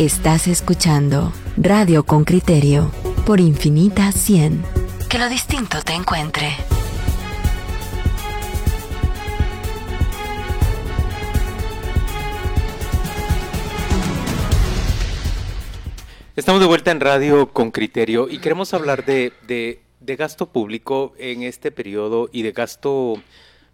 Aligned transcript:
Estás 0.00 0.48
escuchando 0.48 1.30
Radio 1.58 2.04
con 2.06 2.24
Criterio 2.24 2.90
por 3.26 3.38
Infinita 3.38 4.12
100. 4.12 4.62
Que 5.10 5.18
lo 5.18 5.28
distinto 5.28 5.76
te 5.84 5.92
encuentre. 5.92 6.52
Estamos 16.34 16.62
de 16.62 16.66
vuelta 16.66 16.92
en 16.92 17.00
Radio 17.00 17.52
con 17.52 17.70
Criterio 17.70 18.26
y 18.30 18.38
queremos 18.38 18.72
hablar 18.72 19.04
de, 19.04 19.34
de, 19.46 19.82
de 20.00 20.16
gasto 20.16 20.46
público 20.50 21.12
en 21.18 21.42
este 21.42 21.70
periodo 21.70 22.30
y 22.32 22.40
de 22.40 22.52
gasto, 22.52 23.22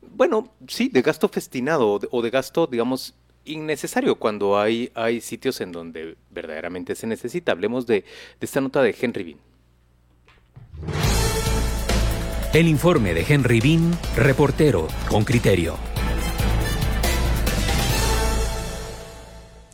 bueno, 0.00 0.52
sí, 0.66 0.88
de 0.88 1.02
gasto 1.02 1.28
festinado 1.28 2.00
o 2.10 2.20
de 2.20 2.30
gasto, 2.30 2.66
digamos, 2.66 3.14
innecesario 3.46 4.16
cuando 4.16 4.58
hay, 4.58 4.90
hay 4.94 5.20
sitios 5.20 5.60
en 5.60 5.72
donde 5.72 6.16
verdaderamente 6.30 6.94
se 6.94 7.06
necesita. 7.06 7.52
Hablemos 7.52 7.86
de, 7.86 8.02
de 8.02 8.44
esta 8.44 8.60
nota 8.60 8.82
de 8.82 8.94
Henry 9.00 9.24
Bean. 9.24 9.38
El 12.52 12.68
informe 12.68 13.12
de 13.12 13.24
Henry 13.28 13.60
Bean, 13.60 13.98
reportero 14.16 14.88
con 15.08 15.24
criterio. 15.24 15.76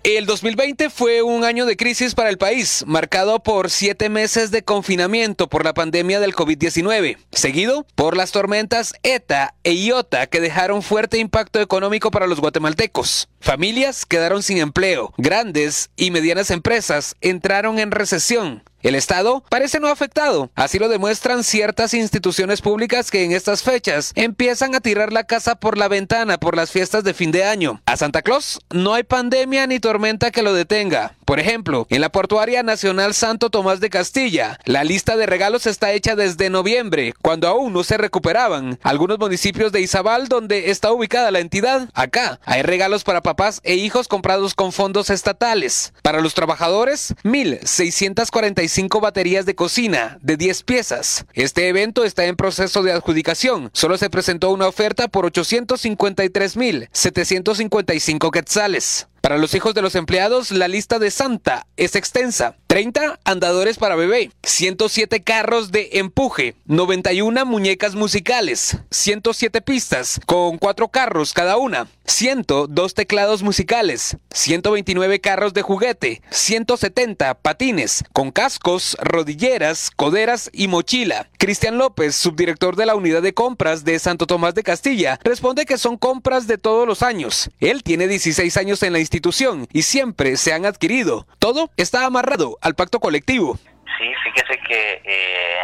El 0.04 0.26
2020 0.26 0.90
fue 0.90 1.22
un 1.22 1.44
año 1.44 1.64
de 1.64 1.76
crisis 1.76 2.16
para 2.16 2.28
el 2.28 2.36
país, 2.36 2.82
marcado 2.88 3.40
por 3.40 3.70
siete 3.70 4.08
meses 4.08 4.50
de 4.50 4.64
confinamiento 4.64 5.48
por 5.48 5.64
la 5.64 5.74
pandemia 5.74 6.18
del 6.18 6.34
COVID-19, 6.34 7.18
seguido 7.30 7.86
por 7.94 8.16
las 8.16 8.32
tormentas 8.32 8.94
ETA 9.04 9.54
e 9.62 9.74
IOTA 9.74 10.26
que 10.26 10.40
dejaron 10.40 10.82
fuerte 10.82 11.18
impacto 11.18 11.60
económico 11.60 12.10
para 12.10 12.26
los 12.26 12.40
guatemaltecos. 12.40 13.28
Familias 13.38 14.04
quedaron 14.04 14.42
sin 14.42 14.58
empleo, 14.58 15.14
grandes 15.18 15.90
y 15.94 16.10
medianas 16.10 16.50
empresas 16.50 17.14
entraron 17.20 17.78
en 17.78 17.92
recesión 17.92 18.64
el 18.82 18.94
Estado 18.94 19.44
parece 19.48 19.80
no 19.80 19.88
afectado, 19.88 20.50
así 20.54 20.78
lo 20.78 20.88
demuestran 20.88 21.44
ciertas 21.44 21.94
instituciones 21.94 22.60
públicas 22.60 23.10
que 23.10 23.24
en 23.24 23.32
estas 23.32 23.62
fechas 23.62 24.12
empiezan 24.16 24.74
a 24.74 24.80
tirar 24.80 25.12
la 25.12 25.24
casa 25.24 25.54
por 25.54 25.78
la 25.78 25.88
ventana 25.88 26.38
por 26.38 26.56
las 26.56 26.70
fiestas 26.70 27.04
de 27.04 27.14
fin 27.14 27.30
de 27.30 27.44
año. 27.44 27.80
A 27.86 27.96
Santa 27.96 28.22
Claus 28.22 28.60
no 28.70 28.94
hay 28.94 29.04
pandemia 29.04 29.66
ni 29.66 29.78
tormenta 29.78 30.30
que 30.30 30.42
lo 30.42 30.52
detenga. 30.52 31.14
Por 31.24 31.38
ejemplo, 31.38 31.86
en 31.88 32.00
la 32.00 32.10
Portuaria 32.10 32.62
Nacional 32.62 33.14
Santo 33.14 33.48
Tomás 33.48 33.80
de 33.80 33.88
Castilla, 33.88 34.58
la 34.64 34.84
lista 34.84 35.16
de 35.16 35.26
regalos 35.26 35.66
está 35.66 35.92
hecha 35.92 36.16
desde 36.16 36.50
noviembre, 36.50 37.14
cuando 37.22 37.48
aún 37.48 37.72
no 37.72 37.84
se 37.84 37.96
recuperaban 37.96 38.78
algunos 38.82 39.18
municipios 39.18 39.72
de 39.72 39.80
Izabal 39.80 40.28
donde 40.28 40.70
está 40.70 40.92
ubicada 40.92 41.30
la 41.30 41.38
entidad. 41.38 41.88
Acá 41.94 42.40
hay 42.44 42.62
regalos 42.62 43.04
para 43.04 43.22
papás 43.22 43.60
e 43.62 43.76
hijos 43.76 44.08
comprados 44.08 44.54
con 44.54 44.72
fondos 44.72 45.08
estatales. 45.08 45.94
Para 46.02 46.20
los 46.20 46.34
trabajadores, 46.34 47.14
1.645 47.24 48.71
cinco 48.72 49.00
baterías 49.00 49.46
de 49.46 49.54
cocina 49.54 50.18
de 50.22 50.36
10 50.36 50.62
piezas. 50.62 51.26
Este 51.34 51.68
evento 51.68 52.04
está 52.04 52.24
en 52.24 52.36
proceso 52.36 52.82
de 52.82 52.92
adjudicación. 52.92 53.70
Solo 53.72 53.98
se 53.98 54.10
presentó 54.10 54.50
una 54.50 54.66
oferta 54.66 55.06
por 55.08 55.30
853.755 55.30 58.30
quetzales. 58.30 59.08
Para 59.20 59.38
los 59.38 59.54
hijos 59.54 59.74
de 59.74 59.82
los 59.82 59.94
empleados, 59.94 60.50
la 60.50 60.66
lista 60.66 60.98
de 60.98 61.12
Santa 61.12 61.68
es 61.76 61.94
extensa. 61.94 62.56
30 62.72 63.20
andadores 63.24 63.76
para 63.76 63.96
bebé, 63.96 64.30
107 64.44 65.22
carros 65.22 65.72
de 65.72 65.90
empuje, 65.92 66.54
91 66.64 67.44
muñecas 67.44 67.94
musicales, 67.94 68.78
107 68.90 69.60
pistas 69.60 70.18
con 70.24 70.56
4 70.56 70.88
carros 70.88 71.34
cada 71.34 71.58
una, 71.58 71.86
102 72.06 72.94
teclados 72.94 73.42
musicales, 73.42 74.16
129 74.30 75.20
carros 75.20 75.52
de 75.52 75.60
juguete, 75.60 76.22
170 76.30 77.34
patines 77.34 78.04
con 78.14 78.30
cascos, 78.30 78.96
rodilleras, 79.02 79.90
coderas 79.90 80.48
y 80.54 80.68
mochila. 80.68 81.28
Cristian 81.36 81.76
López, 81.76 82.16
subdirector 82.16 82.76
de 82.76 82.86
la 82.86 82.94
unidad 82.94 83.20
de 83.20 83.34
compras 83.34 83.84
de 83.84 83.98
Santo 83.98 84.26
Tomás 84.26 84.54
de 84.54 84.62
Castilla, 84.62 85.20
responde 85.22 85.66
que 85.66 85.76
son 85.76 85.98
compras 85.98 86.46
de 86.46 86.56
todos 86.56 86.88
los 86.88 87.02
años. 87.02 87.50
Él 87.60 87.82
tiene 87.82 88.08
16 88.08 88.56
años 88.56 88.82
en 88.82 88.94
la 88.94 89.00
institución 89.00 89.68
y 89.74 89.82
siempre 89.82 90.38
se 90.38 90.54
han 90.54 90.64
adquirido. 90.64 91.26
Todo 91.38 91.70
está 91.76 92.06
amarrado 92.06 92.58
al 92.62 92.74
pacto 92.74 92.98
colectivo. 93.00 93.58
Sí, 93.98 94.14
fíjese 94.24 94.58
que 94.60 95.02
eh, 95.04 95.58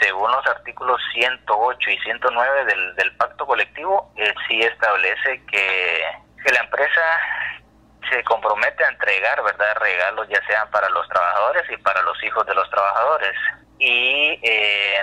según 0.00 0.30
los 0.30 0.46
artículos 0.46 1.00
108 1.14 1.90
y 1.90 1.98
109 1.98 2.64
del, 2.64 2.96
del 2.96 3.16
pacto 3.16 3.46
colectivo, 3.46 4.12
eh, 4.16 4.34
sí 4.48 4.60
establece 4.60 5.42
que, 5.46 6.02
que 6.44 6.52
la 6.52 6.60
empresa 6.60 7.00
se 8.10 8.22
compromete 8.24 8.84
a 8.84 8.88
entregar, 8.88 9.42
¿verdad?, 9.42 9.76
regalos 9.80 10.28
ya 10.28 10.40
sean 10.46 10.68
para 10.70 10.88
los 10.90 11.08
trabajadores 11.08 11.62
y 11.70 11.76
para 11.78 12.02
los 12.02 12.22
hijos 12.24 12.44
de 12.46 12.54
los 12.54 12.68
trabajadores. 12.70 13.36
Y 13.78 14.38
eh, 14.42 14.98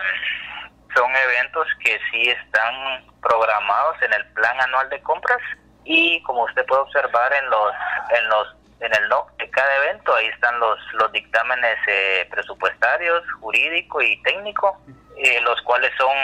son 0.94 1.09
eventos 1.16 1.68
que 1.84 2.00
sí 2.12 2.30
están 2.30 3.06
programados 3.22 4.02
en 4.02 4.13
el 4.13 4.25
plan 4.34 4.59
anual 4.62 4.90
de 4.90 5.02
compras 5.02 5.41
y 5.86 6.22
como 6.24 6.44
usted 6.44 6.66
puede 6.66 6.81
observar 6.81 7.34
en 7.34 7.50
los 7.50 7.74
en 8.09 8.30
los 8.30 8.56
en 8.80 8.94
el 8.94 9.10
NOC 9.10 9.38
de 9.38 9.50
cada 9.50 9.76
evento, 9.78 10.14
ahí 10.14 10.28
están 10.28 10.60
los, 10.60 10.80
los 10.94 11.12
dictámenes 11.12 11.78
eh, 11.88 12.28
presupuestarios, 12.30 13.24
jurídico 13.40 14.02
y 14.02 14.22
técnico, 14.22 14.80
eh, 15.20 15.42
los 15.42 15.60
cuales 15.62 15.92
son, 15.98 16.16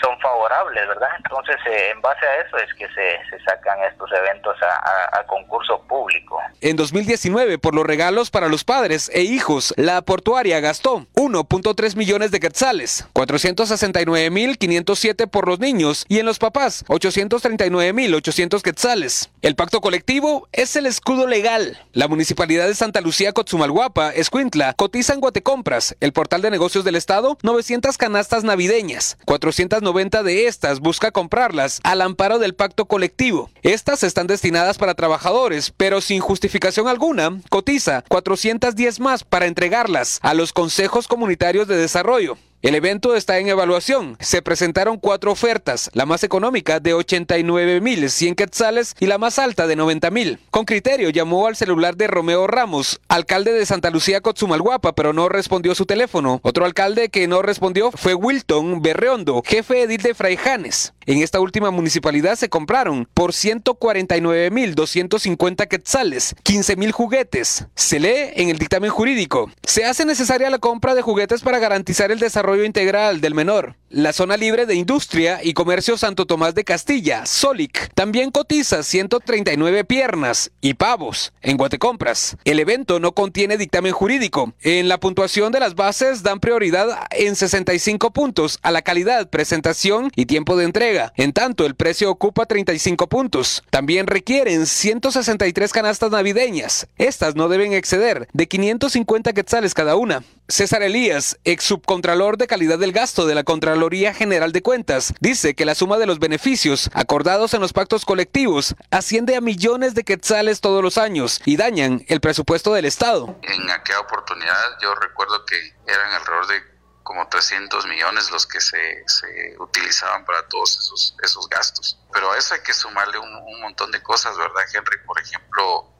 son 0.00 0.18
favorables, 0.20 0.88
¿verdad? 0.88 1.10
Entonces, 1.18 1.56
eh, 1.70 1.90
en 1.94 2.00
base 2.00 2.24
a 2.24 2.40
eso 2.40 2.56
es 2.56 2.72
que 2.74 2.88
se, 2.88 3.20
se 3.28 3.38
sacan 3.44 3.78
estos 3.90 4.10
eventos 4.12 4.56
a, 4.62 5.18
a, 5.18 5.26
concurso 5.26 5.82
público. 5.82 6.40
En 6.62 6.76
2019, 6.76 7.58
por 7.58 7.74
los 7.74 7.86
regalos 7.86 8.30
para 8.30 8.48
los 8.48 8.64
padres 8.64 9.10
e 9.12 9.20
hijos, 9.22 9.74
la 9.76 10.00
portuaria 10.02 10.60
gastó 10.60 11.04
1.3 11.14 11.96
millones 11.96 12.30
de 12.30 12.40
quetzales, 12.40 13.06
469.507 13.12 15.28
por 15.28 15.46
los 15.46 15.58
niños 15.58 16.06
y 16.08 16.20
en 16.20 16.26
los 16.26 16.38
papás, 16.38 16.86
839.800 16.86 18.62
quetzales. 18.62 19.30
El 19.42 19.56
pacto 19.56 19.82
colectivo 19.82 20.48
es 20.52 20.74
el 20.76 20.86
escudo 20.86 21.26
legal. 21.26 21.78
La 21.92 22.08
municipalidad 22.08 22.66
de 22.66 22.74
Santa 22.74 23.02
Lucía, 23.02 23.32
Cotzumalguapa, 23.32 24.10
Escuintla, 24.10 24.72
cotiza 24.74 25.12
en 25.12 25.20
Guatecompras, 25.20 25.96
el 26.00 26.12
portal 26.12 26.40
de 26.40 26.50
negocios 26.50 26.84
del 26.84 26.96
Estado, 26.96 27.36
900 27.42 27.98
canastas 27.98 28.37
navideñas. 28.44 29.18
490 29.24 30.22
de 30.22 30.46
estas 30.46 30.80
busca 30.80 31.10
comprarlas 31.10 31.80
al 31.82 32.00
amparo 32.02 32.38
del 32.38 32.54
pacto 32.54 32.86
colectivo. 32.86 33.50
Estas 33.62 34.02
están 34.02 34.26
destinadas 34.26 34.78
para 34.78 34.94
trabajadores, 34.94 35.72
pero 35.76 36.00
sin 36.00 36.20
justificación 36.20 36.88
alguna, 36.88 37.38
cotiza 37.50 38.04
410 38.08 39.00
más 39.00 39.24
para 39.24 39.46
entregarlas 39.46 40.18
a 40.22 40.34
los 40.34 40.52
consejos 40.52 41.08
comunitarios 41.08 41.68
de 41.68 41.76
desarrollo. 41.76 42.36
El 42.60 42.74
evento 42.74 43.14
está 43.14 43.38
en 43.38 43.46
evaluación. 43.46 44.16
Se 44.18 44.42
presentaron 44.42 44.98
cuatro 44.98 45.30
ofertas, 45.30 45.90
la 45.92 46.06
más 46.06 46.24
económica 46.24 46.80
de 46.80 46.92
89.100 46.92 48.34
quetzales 48.34 48.96
y 48.98 49.06
la 49.06 49.16
más 49.16 49.38
alta 49.38 49.68
de 49.68 49.76
90.000. 49.76 50.40
Con 50.50 50.64
criterio 50.64 51.10
llamó 51.10 51.46
al 51.46 51.54
celular 51.54 51.96
de 51.96 52.08
Romeo 52.08 52.48
Ramos, 52.48 53.00
alcalde 53.06 53.52
de 53.52 53.64
Santa 53.64 53.90
Lucía 53.90 54.22
Cotzumalguapa, 54.22 54.96
pero 54.96 55.12
no 55.12 55.28
respondió 55.28 55.76
su 55.76 55.86
teléfono. 55.86 56.40
Otro 56.42 56.64
alcalde 56.64 57.10
que 57.10 57.28
no 57.28 57.42
respondió 57.42 57.92
fue 57.92 58.14
Wilton 58.14 58.82
Berreondo, 58.82 59.40
jefe 59.46 59.82
edil 59.82 60.02
de 60.02 60.14
Fraijanes. 60.14 60.94
En 61.08 61.20
esta 61.22 61.40
última 61.40 61.70
municipalidad 61.70 62.36
se 62.36 62.50
compraron 62.50 63.08
por 63.14 63.32
149.250 63.32 65.66
quetzales, 65.66 66.36
15.000 66.44 66.92
juguetes. 66.92 67.64
Se 67.74 67.98
lee 67.98 68.32
en 68.34 68.50
el 68.50 68.58
dictamen 68.58 68.90
jurídico. 68.90 69.50
Se 69.62 69.86
hace 69.86 70.04
necesaria 70.04 70.50
la 70.50 70.58
compra 70.58 70.94
de 70.94 71.00
juguetes 71.00 71.40
para 71.40 71.60
garantizar 71.60 72.12
el 72.12 72.18
desarrollo 72.18 72.64
integral 72.64 73.22
del 73.22 73.34
menor. 73.34 73.77
La 73.90 74.12
zona 74.12 74.36
libre 74.36 74.66
de 74.66 74.74
industria 74.74 75.40
y 75.42 75.54
comercio 75.54 75.96
Santo 75.96 76.26
Tomás 76.26 76.54
de 76.54 76.62
Castilla, 76.62 77.24
Solic, 77.24 77.90
también 77.94 78.30
cotiza 78.30 78.82
139 78.82 79.82
piernas 79.84 80.50
y 80.60 80.74
pavos 80.74 81.32
en 81.40 81.56
Guatecompras. 81.56 82.36
El 82.44 82.60
evento 82.60 83.00
no 83.00 83.12
contiene 83.12 83.56
dictamen 83.56 83.92
jurídico. 83.92 84.52
En 84.60 84.88
la 84.88 85.00
puntuación 85.00 85.52
de 85.52 85.60
las 85.60 85.74
bases 85.74 86.22
dan 86.22 86.38
prioridad 86.38 87.06
en 87.12 87.34
65 87.34 88.10
puntos 88.10 88.58
a 88.60 88.72
la 88.72 88.82
calidad, 88.82 89.30
presentación 89.30 90.12
y 90.14 90.26
tiempo 90.26 90.58
de 90.58 90.66
entrega. 90.66 91.14
En 91.16 91.32
tanto, 91.32 91.64
el 91.64 91.74
precio 91.74 92.10
ocupa 92.10 92.44
35 92.44 93.06
puntos. 93.06 93.64
También 93.70 94.06
requieren 94.06 94.66
163 94.66 95.72
canastas 95.72 96.10
navideñas. 96.10 96.88
Estas 96.98 97.36
no 97.36 97.48
deben 97.48 97.72
exceder 97.72 98.28
de 98.34 98.48
550 98.48 99.32
quetzales 99.32 99.72
cada 99.72 99.96
una. 99.96 100.24
César 100.46 100.82
Elías, 100.82 101.38
ex 101.44 101.64
subcontralor 101.64 102.38
de 102.38 102.46
calidad 102.46 102.78
del 102.78 102.92
gasto 102.92 103.26
de 103.26 103.34
la 103.34 103.44
Contraloría 103.44 103.77
General 104.12 104.52
de 104.52 104.62
Cuentas, 104.62 105.14
dice 105.20 105.54
que 105.54 105.64
la 105.64 105.74
suma 105.74 105.98
de 105.98 106.06
los 106.06 106.18
beneficios 106.18 106.90
acordados 106.94 107.54
en 107.54 107.60
los 107.60 107.72
pactos 107.72 108.04
colectivos 108.04 108.74
asciende 108.90 109.36
a 109.36 109.40
millones 109.40 109.94
de 109.94 110.04
quetzales 110.04 110.60
todos 110.60 110.82
los 110.82 110.98
años 110.98 111.40
y 111.44 111.56
dañan 111.56 112.04
el 112.08 112.20
presupuesto 112.20 112.72
del 112.74 112.84
Estado. 112.84 113.38
En 113.42 113.70
aquella 113.70 114.00
oportunidad 114.00 114.78
yo 114.82 114.94
recuerdo 114.94 115.44
que 115.44 115.56
eran 115.86 116.12
alrededor 116.12 116.46
de 116.48 116.62
como 117.02 117.26
300 117.28 117.86
millones 117.86 118.30
los 118.30 118.46
que 118.46 118.60
se, 118.60 119.04
se 119.06 119.56
utilizaban 119.58 120.26
para 120.26 120.46
todos 120.48 120.76
esos, 120.76 121.16
esos 121.22 121.48
gastos. 121.48 121.98
Pero 122.12 122.32
a 122.32 122.36
eso 122.36 122.52
hay 122.52 122.60
que 122.60 122.74
sumarle 122.74 123.18
un, 123.18 123.34
un 123.34 123.60
montón 123.62 123.90
de 123.90 124.02
cosas, 124.02 124.36
¿verdad, 124.36 124.62
Henry? 124.74 124.98
Por 125.06 125.18
ejemplo, 125.18 125.90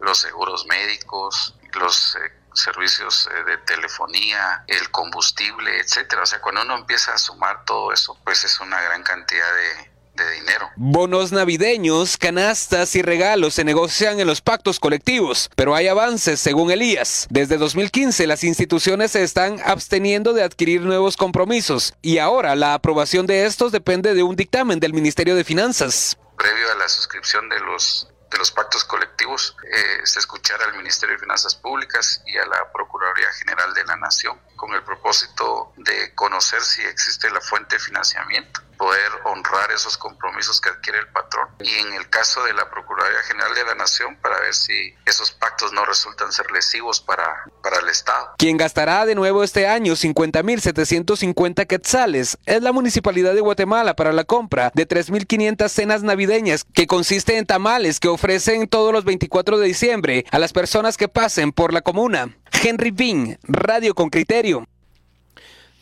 los 0.00 0.18
seguros 0.18 0.64
médicos, 0.66 1.58
los 1.74 2.16
servicios 2.54 3.28
de 3.46 3.58
telefonía, 3.58 4.64
el 4.66 4.90
combustible, 4.90 5.78
etcétera. 5.80 6.22
O 6.22 6.26
sea, 6.26 6.40
cuando 6.40 6.62
uno 6.62 6.76
empieza 6.76 7.12
a 7.12 7.18
sumar 7.18 7.64
todo 7.64 7.92
eso, 7.92 8.18
pues 8.24 8.44
es 8.44 8.60
una 8.60 8.80
gran 8.80 9.02
cantidad 9.02 9.54
de, 9.54 9.90
de 10.14 10.30
dinero. 10.32 10.70
Bonos 10.76 11.32
navideños, 11.32 12.16
canastas 12.16 12.94
y 12.96 13.02
regalos 13.02 13.54
se 13.54 13.64
negocian 13.64 14.20
en 14.20 14.26
los 14.26 14.40
pactos 14.40 14.78
colectivos, 14.80 15.50
pero 15.56 15.74
hay 15.74 15.88
avances 15.88 16.40
según 16.40 16.70
Elías. 16.70 17.26
Desde 17.30 17.56
2015 17.56 18.26
las 18.26 18.44
instituciones 18.44 19.12
se 19.12 19.22
están 19.22 19.60
absteniendo 19.64 20.32
de 20.32 20.42
adquirir 20.42 20.82
nuevos 20.82 21.16
compromisos 21.16 21.94
y 22.02 22.18
ahora 22.18 22.54
la 22.54 22.74
aprobación 22.74 23.26
de 23.26 23.46
estos 23.46 23.72
depende 23.72 24.14
de 24.14 24.22
un 24.22 24.36
dictamen 24.36 24.80
del 24.80 24.94
Ministerio 24.94 25.34
de 25.34 25.44
Finanzas. 25.44 26.16
Previo 26.36 26.72
a 26.72 26.76
la 26.76 26.88
suscripción 26.88 27.48
de 27.48 27.60
los 27.60 28.08
de 28.30 28.38
los 28.38 28.50
pactos 28.50 28.84
colectivos 28.84 29.56
eh, 29.70 30.00
se 30.04 30.18
escuchara 30.18 30.64
al 30.64 30.76
Ministerio 30.76 31.14
de 31.14 31.20
Finanzas 31.20 31.54
Públicas 31.54 32.22
y 32.26 32.36
a 32.36 32.46
la 32.46 32.70
Procuraduría 32.72 33.30
General 33.32 33.72
de 33.74 33.84
la 33.84 33.96
Nación 33.96 34.40
con 34.64 34.74
el 34.74 34.82
propósito 34.82 35.74
de 35.76 36.14
conocer 36.14 36.62
si 36.62 36.80
existe 36.80 37.28
la 37.28 37.42
fuente 37.42 37.76
de 37.76 37.80
financiamiento 37.80 38.62
poder 38.78 39.10
honrar 39.24 39.70
esos 39.72 39.96
compromisos 39.96 40.60
que 40.60 40.68
adquiere 40.68 40.98
el 40.98 41.08
patrón 41.08 41.48
y 41.60 41.70
en 41.86 41.94
el 41.94 42.08
caso 42.08 42.42
de 42.44 42.52
la 42.52 42.68
Procuraduría 42.70 43.20
General 43.22 43.54
de 43.54 43.64
la 43.64 43.74
Nación 43.74 44.16
para 44.20 44.40
ver 44.40 44.54
si 44.54 44.94
esos 45.06 45.30
pactos 45.32 45.72
no 45.72 45.84
resultan 45.84 46.32
ser 46.32 46.50
lesivos 46.50 47.00
para, 47.00 47.44
para 47.62 47.78
el 47.78 47.88
Estado. 47.88 48.34
Quien 48.38 48.56
gastará 48.56 49.06
de 49.06 49.14
nuevo 49.14 49.44
este 49.44 49.66
año 49.68 49.94
50.750 49.94 51.66
quetzales 51.66 52.38
es 52.46 52.62
la 52.62 52.72
Municipalidad 52.72 53.34
de 53.34 53.40
Guatemala 53.40 53.94
para 53.94 54.12
la 54.12 54.24
compra 54.24 54.70
de 54.74 54.86
3.500 54.88 55.68
cenas 55.68 56.02
navideñas 56.02 56.64
que 56.64 56.86
consiste 56.86 57.38
en 57.38 57.46
tamales 57.46 58.00
que 58.00 58.08
ofrecen 58.08 58.68
todos 58.68 58.92
los 58.92 59.04
24 59.04 59.58
de 59.58 59.66
diciembre 59.66 60.26
a 60.30 60.38
las 60.38 60.52
personas 60.52 60.96
que 60.96 61.08
pasen 61.08 61.52
por 61.52 61.72
la 61.72 61.82
comuna. 61.82 62.36
Henry 62.62 62.92
Bean, 62.92 63.38
Radio 63.42 63.94
con 63.94 64.08
Criterio. 64.08 64.53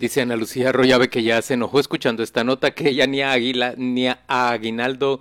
Dice 0.02 0.20
Ana 0.20 0.34
Lucía 0.34 0.70
Arroyave 0.70 1.08
que 1.08 1.22
ya 1.22 1.40
se 1.42 1.54
enojó 1.54 1.78
escuchando 1.78 2.24
esta 2.24 2.42
nota, 2.42 2.72
que 2.72 2.88
ella 2.88 3.06
ni 3.06 3.22
a, 3.22 3.30
Aguila, 3.30 3.74
ni 3.76 4.08
a 4.08 4.18
Aguinaldo 4.26 5.20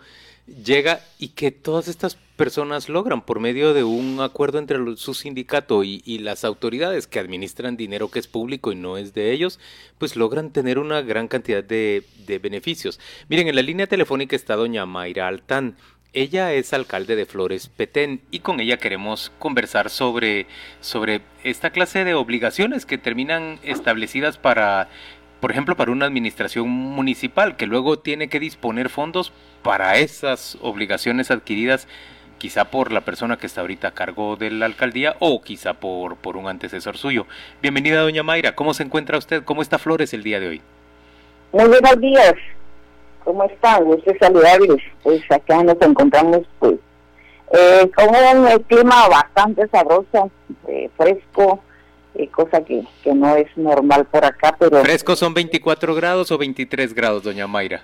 llega 0.65 1.01
y 1.19 1.27
que 1.27 1.51
todas 1.51 1.87
estas 1.87 2.17
personas 2.35 2.89
logran 2.89 3.23
por 3.23 3.39
medio 3.39 3.75
de 3.75 3.83
un 3.83 4.19
acuerdo 4.21 4.57
entre 4.57 4.79
su 4.97 5.13
sindicato 5.13 5.83
y, 5.83 6.17
las 6.17 6.43
autoridades 6.43 7.05
que 7.05 7.19
administran 7.19 7.77
dinero 7.77 8.09
que 8.09 8.17
es 8.17 8.25
público 8.25 8.71
y 8.71 8.75
no 8.75 8.97
es 8.97 9.13
de 9.13 9.31
ellos, 9.31 9.59
pues 9.99 10.15
logran 10.15 10.51
tener 10.51 10.79
una 10.79 11.03
gran 11.03 11.27
cantidad 11.27 11.63
de, 11.63 12.03
de 12.25 12.39
beneficios. 12.39 12.99
Miren, 13.29 13.49
en 13.49 13.55
la 13.57 13.61
línea 13.61 13.85
telefónica 13.85 14.35
está 14.35 14.55
doña 14.55 14.87
Mayra 14.87 15.27
Altán. 15.27 15.75
Ella 16.13 16.51
es 16.51 16.73
alcalde 16.73 17.15
de 17.15 17.25
Flores 17.25 17.69
Petén 17.69 18.19
y 18.31 18.39
con 18.39 18.59
ella 18.59 18.75
queremos 18.75 19.31
conversar 19.39 19.89
sobre, 19.89 20.45
sobre 20.81 21.21
esta 21.45 21.69
clase 21.69 22.03
de 22.03 22.15
obligaciones 22.15 22.85
que 22.85 22.97
terminan 22.97 23.59
establecidas 23.63 24.37
para, 24.37 24.89
por 25.39 25.51
ejemplo, 25.51 25.77
para 25.77 25.93
una 25.93 26.07
administración 26.07 26.67
municipal 26.67 27.55
que 27.55 27.65
luego 27.65 27.99
tiene 27.99 28.27
que 28.27 28.41
disponer 28.41 28.89
fondos 28.89 29.31
para 29.63 29.99
esas 29.99 30.57
obligaciones 30.61 31.31
adquiridas 31.31 31.87
quizá 32.37 32.65
por 32.65 32.91
la 32.91 33.05
persona 33.05 33.37
que 33.37 33.47
está 33.47 33.61
ahorita 33.61 33.89
a 33.89 33.93
cargo 33.93 34.35
de 34.35 34.51
la 34.51 34.65
alcaldía 34.65 35.15
o 35.19 35.41
quizá 35.41 35.75
por, 35.75 36.17
por 36.17 36.35
un 36.35 36.49
antecesor 36.49 36.97
suyo. 36.97 37.25
Bienvenida, 37.61 38.01
doña 38.01 38.23
Mayra. 38.23 38.53
¿Cómo 38.53 38.73
se 38.73 38.83
encuentra 38.83 39.17
usted? 39.17 39.43
¿Cómo 39.45 39.61
está 39.61 39.79
Flores 39.79 40.13
el 40.13 40.23
día 40.23 40.41
de 40.41 40.47
hoy? 40.49 40.61
Muy 41.53 41.69
buenos 41.69 42.01
días. 42.01 42.33
¿Cómo 43.23 43.43
están? 43.43 43.83
Gusto 43.85 44.11
saludarles. 44.19 44.81
Pues 45.03 45.21
acá 45.31 45.63
nos 45.63 45.81
encontramos 45.81 46.41
pues 46.59 46.79
eh, 47.53 47.91
con 47.95 48.07
un 48.07 48.59
clima 48.63 49.07
bastante 49.09 49.67
sabroso, 49.67 50.31
eh, 50.67 50.89
fresco, 50.95 51.59
eh, 52.15 52.27
cosa 52.27 52.63
que, 52.63 52.83
que 53.03 53.13
no 53.13 53.35
es 53.35 53.47
normal 53.57 54.05
por 54.05 54.23
acá, 54.23 54.55
pero... 54.57 54.81
¿Fresco 54.81 55.15
son 55.15 55.33
24 55.33 55.93
grados 55.93 56.31
o 56.31 56.37
23 56.37 56.93
grados, 56.93 57.23
doña 57.23 57.47
Mayra? 57.47 57.83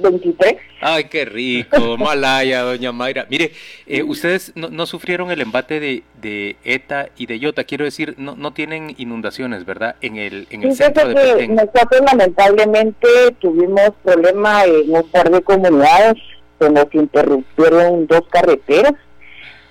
23. 0.00 0.56
Ay, 0.80 1.04
qué 1.04 1.24
rico, 1.24 1.96
Malaya, 1.98 2.62
doña 2.62 2.92
Mayra. 2.92 3.26
Mire, 3.28 3.52
eh, 3.86 4.02
ustedes 4.02 4.52
no, 4.54 4.86
sufrieron 4.86 5.30
el 5.30 5.40
embate 5.40 5.80
de, 5.80 6.02
de, 6.20 6.56
ETA 6.64 7.08
y 7.16 7.26
de 7.26 7.38
IOTA, 7.38 7.64
quiero 7.64 7.84
decir, 7.84 8.14
no, 8.18 8.36
no 8.36 8.52
tienen 8.52 8.94
inundaciones, 8.98 9.64
¿verdad? 9.64 9.96
En 10.00 10.16
el, 10.16 10.46
en 10.50 10.62
el 10.62 10.74
centro 10.74 11.08
de 11.08 11.14
Petén. 11.14 11.54
Nosotros 11.54 12.00
lamentablemente 12.06 13.08
tuvimos 13.40 13.90
problemas 14.04 14.66
en 14.66 14.94
un 14.94 15.08
par 15.10 15.30
de 15.30 15.42
comunidades, 15.42 16.14
se 16.58 16.70
nos 16.70 16.86
interrumpieron 16.92 18.06
dos 18.06 18.22
carreteras, 18.30 18.94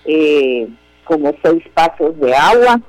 eh, 0.06 0.68
como 1.04 1.34
seis 1.44 1.64
pasos 1.74 2.20
de 2.20 2.34
agua, 2.36 2.82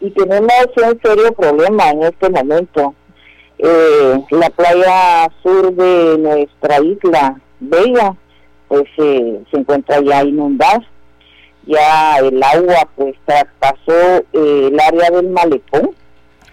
y 0.00 0.10
tenemos 0.10 0.66
un 0.76 1.00
serio 1.02 1.32
problema 1.32 1.90
en 1.90 2.02
este 2.02 2.28
momento 2.28 2.94
eh, 3.58 4.24
la 4.30 4.50
playa 4.50 5.28
sur 5.42 5.74
de 5.74 6.18
nuestra 6.18 6.80
isla 6.80 7.40
Bella 7.60 8.14
pues 8.68 8.84
eh, 8.98 9.42
se 9.50 9.58
encuentra 9.58 10.00
ya 10.00 10.24
inundada. 10.24 10.84
Ya 11.66 12.18
el 12.18 12.42
agua 12.42 12.88
pues 12.94 13.14
traspasó 13.24 14.18
eh, 14.32 14.70
el 14.70 14.78
área 14.78 15.10
del 15.10 15.28
malecón. 15.30 15.90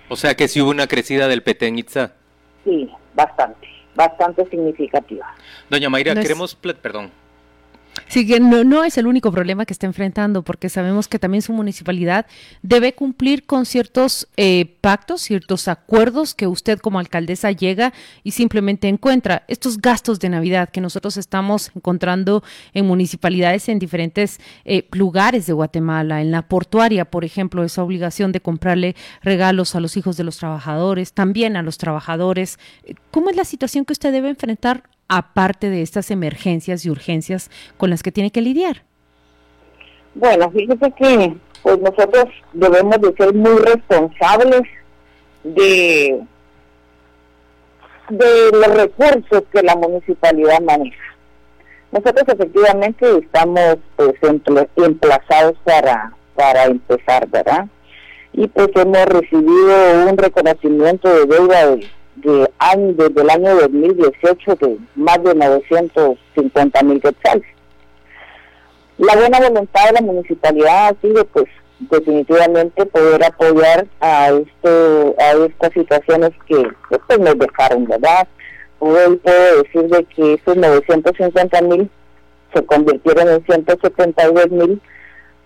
O 0.09 0.15
sea 0.15 0.35
que 0.35 0.47
sí 0.47 0.61
hubo 0.61 0.71
una 0.71 0.87
crecida 0.87 1.27
del 1.27 1.43
Petén 1.43 1.77
Itza 1.77 2.13
sí 2.63 2.89
bastante 3.13 3.67
bastante 3.95 4.45
significativa. 4.49 5.35
Doña 5.69 5.89
Mayra 5.89 6.15
queremos 6.15 6.55
perdón 6.55 7.11
Sí, 8.07 8.27
que 8.27 8.39
no, 8.39 8.63
no, 8.63 8.83
es 8.83 8.97
el 8.97 9.07
único 9.07 9.31
problema 9.31 9.65
que 9.65 9.73
está 9.73 9.87
enfrentando, 9.87 10.43
porque 10.43 10.69
sabemos 10.69 11.07
que 11.07 11.19
también 11.19 11.41
su 11.41 11.53
municipalidad 11.53 12.25
debe 12.61 12.93
cumplir 12.93 13.45
con 13.45 13.65
ciertos 13.65 14.27
eh, 14.37 14.77
pactos, 14.81 15.21
ciertos 15.21 15.67
acuerdos 15.67 16.33
que 16.33 16.47
usted 16.47 16.79
como 16.79 16.99
alcaldesa 16.99 17.51
llega 17.51 17.93
y 18.23 18.31
simplemente 18.31 18.87
encuentra. 18.87 19.43
Estos 19.47 19.79
gastos 19.79 20.19
de 20.19 20.29
Navidad 20.29 20.69
que 20.69 20.81
nosotros 20.81 21.17
estamos 21.17 21.71
encontrando 21.75 22.43
en 22.73 22.85
municipalidades 22.85 23.69
en 23.69 23.79
diferentes 23.79 24.39
eh, 24.65 24.87
lugares 24.91 25.45
de 25.45 25.53
Guatemala, 25.53 26.21
en 26.21 26.31
la 26.31 26.43
portuaria, 26.43 27.05
por 27.05 27.25
ejemplo, 27.25 27.63
esa 27.63 27.83
obligación 27.83 28.31
de 28.31 28.41
comprarle 28.41 28.95
regalos 29.21 29.75
a 29.75 29.79
los 29.79 29.97
hijos 29.97 30.17
de 30.17 30.23
los 30.23 30.37
trabajadores, 30.37 31.13
también 31.13 31.57
a 31.57 31.63
los 31.63 31.77
trabajadores. 31.77 32.59
¿Cómo 33.11 33.29
es 33.29 33.35
la 33.35 33.45
situación 33.45 33.85
que 33.85 33.93
usted 33.93 34.11
debe 34.11 34.29
enfrentar 34.29 34.83
aparte 35.07 35.69
de 35.69 35.81
estas 35.81 36.11
emergencias 36.11 36.85
y 36.85 36.89
urgencias 36.89 37.49
con 37.77 37.89
las 37.89 38.03
que 38.03 38.11
tiene 38.11 38.31
que 38.31 38.41
lidiar? 38.41 38.83
Bueno, 40.15 40.51
fíjese 40.51 40.91
que 40.91 41.35
pues 41.61 41.79
nosotros 41.79 42.25
debemos 42.53 42.99
de 43.01 43.13
ser 43.15 43.33
muy 43.33 43.57
responsables 43.61 44.63
de 45.43 46.23
de 48.09 48.51
los 48.51 48.75
recursos 48.75 49.43
que 49.51 49.63
la 49.63 49.75
municipalidad 49.75 50.61
maneja. 50.61 51.03
Nosotros 51.91 52.25
efectivamente 52.27 53.17
estamos 53.17 53.77
pues 53.95 54.13
emplazados 54.75 55.53
para 55.63 56.13
para 56.35 56.65
empezar, 56.65 57.27
¿verdad? 57.29 57.67
Y 58.33 58.47
pues 58.47 58.69
hemos 58.75 59.05
recibido 59.05 60.09
un 60.09 60.17
reconocimiento 60.17 61.07
de 61.07 61.25
deuda 61.25 61.67
de 61.67 61.87
de 62.15 62.49
año, 62.59 62.93
desde 62.93 63.21
el 63.21 63.29
año 63.29 63.55
2018 63.55 64.55
de 64.55 64.77
más 64.95 65.23
de 65.23 65.35
950 65.35 66.83
mil 66.83 67.01
quetzales. 67.01 67.45
La 68.97 69.15
buena 69.15 69.39
voluntad 69.39 69.85
de 69.87 69.93
la 69.93 70.01
municipalidad 70.01 70.89
ha 70.89 71.01
sido 71.01 71.25
pues 71.25 71.45
definitivamente 71.79 72.85
poder 72.85 73.23
apoyar 73.23 73.87
a 73.99 74.29
esto 74.29 75.15
a 75.19 75.31
estas 75.45 75.73
situaciones 75.73 76.31
que 76.47 76.67
pues, 76.89 77.19
nos 77.19 77.37
dejaron, 77.37 77.85
¿verdad? 77.85 78.27
Hoy 78.79 79.15
puedo 79.17 79.63
decir 79.63 79.89
de 79.89 80.03
que 80.05 80.33
esos 80.33 80.57
950 80.57 81.61
mil 81.63 81.89
se 82.53 82.65
convirtieron 82.65 83.29
en 83.29 83.45
172 83.45 84.51
mil 84.51 84.81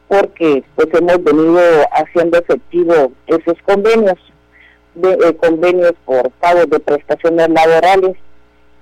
porque 0.08 0.64
pues 0.76 0.88
hemos 0.94 1.24
venido 1.24 1.60
haciendo 1.92 2.38
efectivo 2.40 3.12
esos 3.28 3.58
convenios 3.66 4.18
de 4.98 5.14
eh, 5.14 5.36
convenios 5.36 5.94
por 6.06 6.30
pagos 6.32 6.70
de 6.70 6.80
prestaciones 6.80 7.50
laborales 7.50 8.18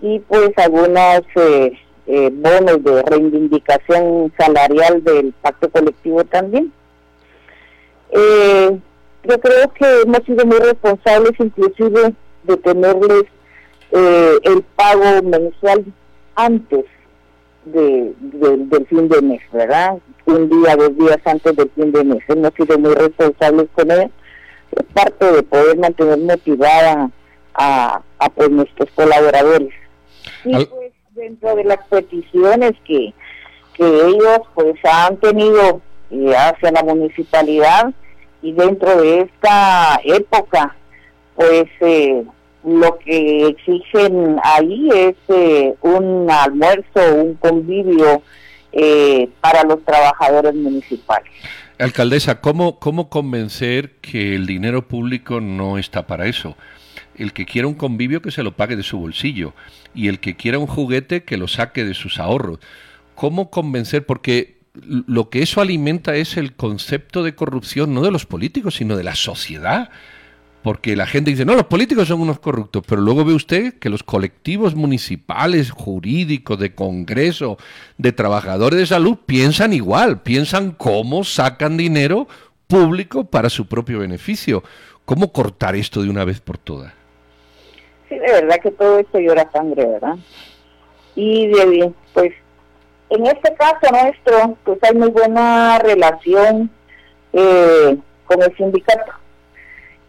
y 0.02 0.20
pues 0.20 0.52
algunos 0.58 1.22
eh, 1.36 1.74
eh, 2.08 2.30
bonos 2.32 2.84
de 2.84 3.02
reivindicación 3.04 4.32
salarial 4.38 5.04
del 5.04 5.34
pacto 5.42 5.70
colectivo 5.70 6.24
también. 6.26 6.72
yo 8.12 9.40
creo 9.40 9.74
que 9.74 10.02
hemos 10.04 10.24
sido 10.26 10.46
muy 10.46 10.60
responsables 10.60 11.34
inclusive 11.40 12.14
de 12.44 12.58
tenerles 12.58 13.26
el 13.92 14.62
pago 14.76 15.24
mensual 15.24 15.86
antes 16.36 16.86
de, 17.66 18.14
del 18.20 18.86
fin 18.88 19.08
de 19.10 19.22
mes, 19.22 19.42
¿verdad? 19.52 19.98
Un 20.26 20.50
día, 20.50 20.76
dos 20.76 20.96
días 20.98 21.20
antes 21.26 21.56
del 21.56 21.70
fin 21.72 21.92
de 21.92 22.04
mes. 22.04 22.24
Hemos 22.28 22.54
sido 22.54 22.78
muy 22.78 22.94
responsables 22.94 23.68
con 23.74 23.90
él 23.92 24.12
es 24.72 24.84
parte 24.94 25.32
de 25.32 25.44
poder 25.44 25.78
mantener 25.78 26.18
motivada 26.20 27.10
a, 27.54 28.02
a 28.20 28.30
pues, 28.30 28.50
nuestros 28.50 28.90
colaboradores. 28.92 29.74
Y 30.44 30.66
pues 30.66 30.92
dentro 31.12 31.56
de 31.56 31.64
las 31.64 31.86
peticiones 31.88 32.74
que, 32.86 33.14
que 33.74 33.84
ellos 33.86 34.40
pues 34.54 34.76
han 34.84 35.18
tenido 35.18 35.82
eh, 36.12 36.36
hacia 36.36 36.72
la 36.72 36.84
municipalidad, 36.84 37.94
y 38.42 38.52
dentro 38.52 39.02
de 39.02 39.22
esta 39.22 40.00
época, 40.04 40.76
pues 41.36 41.66
eh, 41.80 42.24
lo 42.64 42.98
que 43.00 43.48
exigen 43.48 44.40
ahí 44.44 44.88
es 44.94 45.16
eh, 45.30 45.74
un 45.82 46.30
almuerzo, 46.30 47.16
un 47.16 47.34
convivio 47.36 48.22
eh, 48.76 49.30
para 49.40 49.64
los 49.64 49.84
trabajadores 49.86 50.54
municipales. 50.54 51.32
Alcaldesa, 51.80 52.42
¿cómo, 52.42 52.78
¿cómo 52.80 53.10
convencer 53.10 53.92
que 54.02 54.36
el 54.36 54.46
dinero 54.46 54.88
público 54.88 55.40
no 55.42 55.78
está 55.78 56.08
para 56.08 56.28
eso? 56.28 56.56
El 57.16 57.32
que 57.32 57.46
quiera 57.46 57.68
un 57.68 57.76
convivio 57.76 58.22
que 58.22 58.32
se 58.32 58.44
lo 58.44 58.56
pague 58.56 58.76
de 58.76 58.84
su 58.84 59.00
bolsillo 59.00 59.54
y 59.94 60.10
el 60.10 60.20
que 60.20 60.36
quiera 60.36 60.60
un 60.60 60.68
juguete 60.68 61.24
que 61.24 61.38
lo 61.38 61.48
saque 61.48 61.86
de 61.86 61.94
sus 61.94 62.20
ahorros. 62.20 62.60
¿Cómo 63.16 63.50
convencer? 63.50 64.06
Porque 64.06 64.58
lo 65.08 65.30
que 65.30 65.42
eso 65.42 65.62
alimenta 65.62 66.16
es 66.16 66.36
el 66.36 66.54
concepto 66.54 67.24
de 67.24 67.34
corrupción 67.34 67.94
no 67.94 68.02
de 68.02 68.12
los 68.12 68.26
políticos, 68.26 68.76
sino 68.76 68.98
de 68.98 69.04
la 69.04 69.16
sociedad. 69.16 69.90
Porque 70.66 70.96
la 70.96 71.06
gente 71.06 71.30
dice, 71.30 71.46
no, 71.46 71.54
los 71.54 71.68
políticos 71.68 72.08
son 72.08 72.22
unos 72.22 72.40
corruptos, 72.40 72.84
pero 72.90 73.00
luego 73.00 73.24
ve 73.24 73.34
usted 73.34 73.76
que 73.76 73.88
los 73.88 74.02
colectivos 74.02 74.74
municipales, 74.74 75.70
jurídicos, 75.70 76.58
de 76.58 76.74
Congreso, 76.74 77.58
de 78.00 78.12
trabajadores 78.12 78.80
de 78.80 78.88
salud, 78.88 79.16
piensan 79.28 79.74
igual, 79.74 80.24
piensan 80.24 80.72
cómo 80.72 81.24
sacan 81.24 81.78
dinero 81.78 82.28
público 82.66 83.26
para 83.26 83.52
su 83.52 83.68
propio 83.68 84.00
beneficio. 84.00 84.64
¿Cómo 85.06 85.32
cortar 85.32 85.76
esto 85.76 86.02
de 86.02 86.10
una 86.10 86.26
vez 86.26 86.42
por 86.42 86.58
todas? 86.58 86.92
Sí, 88.10 88.16
de 88.16 88.32
verdad 88.32 88.56
que 88.64 88.72
todo 88.72 88.98
esto 88.98 89.20
llora 89.20 89.48
sangre, 89.54 89.86
¿verdad? 89.86 90.16
Y 91.16 91.46
de, 91.46 91.94
pues 92.12 92.34
en 93.12 93.24
este 93.28 93.54
caso 93.54 93.92
nuestro, 93.92 94.58
pues 94.64 94.80
hay 94.82 94.98
muy 94.98 95.10
buena 95.10 95.78
relación 95.78 96.72
eh, 97.34 97.96
con 98.26 98.42
el 98.42 98.58
sindicato. 98.58 99.25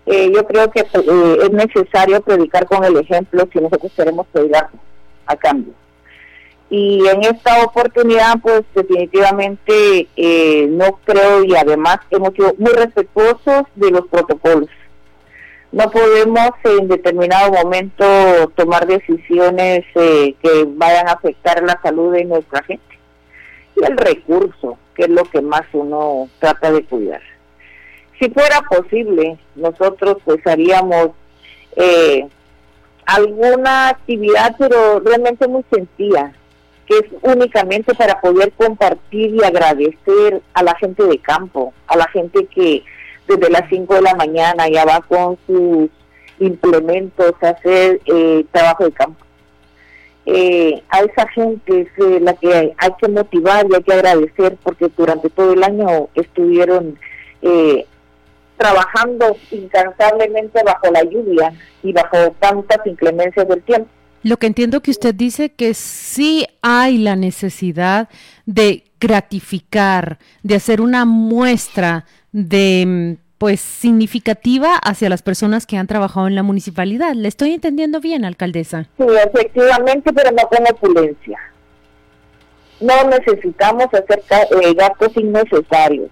Eh, 0.06 0.30
yo 0.32 0.46
creo 0.46 0.70
que 0.70 0.80
eh, 0.80 1.38
es 1.42 1.50
necesario 1.50 2.20
predicar 2.20 2.66
con 2.66 2.84
el 2.84 2.96
ejemplo 2.96 3.48
si 3.52 3.58
nosotros 3.58 3.92
queremos 3.96 4.26
predicar 4.32 4.70
a 5.26 5.36
cambio. 5.36 5.72
Y 6.70 7.06
en 7.08 7.22
esta 7.24 7.64
oportunidad, 7.64 8.38
pues 8.42 8.62
definitivamente 8.74 10.08
no 10.68 10.98
creo 11.04 11.44
y 11.44 11.54
además 11.54 11.98
hemos 12.10 12.34
sido 12.34 12.54
muy 12.58 12.72
respetuosos 12.72 13.64
de 13.76 13.90
los 13.92 14.06
protocolos. 14.08 14.68
No 15.70 15.90
podemos 15.90 16.50
en 16.64 16.88
determinado 16.88 17.52
momento 17.52 18.04
tomar 18.56 18.86
decisiones 18.86 19.84
que 19.94 20.66
vayan 20.66 21.08
a 21.08 21.12
afectar 21.12 21.62
la 21.62 21.80
salud 21.82 22.12
de 22.12 22.24
nuestra 22.24 22.64
gente 22.64 22.98
y 23.76 23.84
el 23.84 23.96
recurso, 23.96 24.78
que 24.94 25.04
es 25.04 25.10
lo 25.10 25.24
que 25.24 25.40
más 25.42 25.62
uno 25.72 26.28
trata 26.40 26.72
de 26.72 26.82
cuidar. 26.84 27.22
Si 28.18 28.30
fuera 28.30 28.62
posible, 28.62 29.38
nosotros 29.54 30.16
pues 30.24 30.44
haríamos 30.46 31.10
eh, 31.76 32.26
alguna 33.04 33.90
actividad, 33.90 34.56
pero 34.58 35.00
realmente 35.00 35.46
muy 35.46 35.64
sencilla, 35.70 36.32
que 36.86 36.98
es 36.98 37.04
únicamente 37.22 37.94
para 37.94 38.20
poder 38.20 38.52
compartir 38.52 39.34
y 39.34 39.44
agradecer 39.44 40.40
a 40.54 40.62
la 40.62 40.74
gente 40.76 41.02
de 41.04 41.18
campo, 41.18 41.74
a 41.86 41.96
la 41.96 42.08
gente 42.08 42.46
que 42.46 42.82
desde 43.28 43.50
las 43.50 43.68
5 43.68 43.94
de 43.94 44.02
la 44.02 44.14
mañana 44.14 44.68
ya 44.68 44.84
va 44.84 45.00
con 45.02 45.36
sus 45.46 45.90
implementos 46.38 47.34
a 47.42 47.50
hacer 47.50 48.00
eh, 48.06 48.44
trabajo 48.52 48.84
de 48.84 48.92
campo. 48.92 49.26
Eh, 50.28 50.82
a 50.88 51.02
esa 51.02 51.28
gente 51.28 51.82
es 51.82 52.04
eh, 52.04 52.18
la 52.20 52.34
que 52.34 52.52
hay, 52.52 52.90
que 53.00 53.08
motivar 53.08 53.64
y 53.70 53.76
hay 53.76 53.82
que 53.84 53.92
agradecer 53.92 54.56
porque 54.64 54.90
durante 54.96 55.30
todo 55.30 55.52
el 55.52 55.62
año 55.62 56.08
estuvieron 56.16 56.98
eh, 57.42 57.86
trabajando 58.56 59.36
incansablemente 59.50 60.62
bajo 60.64 60.90
la 60.92 61.02
lluvia 61.04 61.52
y 61.82 61.92
bajo 61.92 62.34
tantas 62.40 62.78
inclemencias 62.86 63.46
del 63.48 63.62
tiempo. 63.62 63.88
Lo 64.22 64.38
que 64.38 64.46
entiendo 64.46 64.80
que 64.80 64.90
usted 64.90 65.14
dice 65.14 65.50
que 65.52 65.74
sí 65.74 66.46
hay 66.62 66.98
la 66.98 67.14
necesidad 67.14 68.08
de 68.44 68.84
gratificar, 68.98 70.18
de 70.42 70.56
hacer 70.56 70.80
una 70.80 71.04
muestra 71.04 72.06
de 72.32 73.18
pues 73.38 73.60
significativa 73.60 74.76
hacia 74.76 75.08
las 75.08 75.22
personas 75.22 75.66
que 75.66 75.76
han 75.76 75.86
trabajado 75.86 76.26
en 76.26 76.34
la 76.34 76.42
municipalidad. 76.42 77.12
¿Le 77.14 77.28
estoy 77.28 77.52
entendiendo 77.52 78.00
bien, 78.00 78.24
alcaldesa? 78.24 78.88
Sí, 78.96 79.04
efectivamente, 79.26 80.12
pero 80.12 80.30
no 80.30 80.48
con 80.48 80.66
opulencia. 80.70 81.38
No 82.80 82.94
necesitamos 83.08 83.86
hacer 83.92 84.22
eh, 84.30 84.74
gastos 84.74 85.16
innecesarios. 85.16 86.10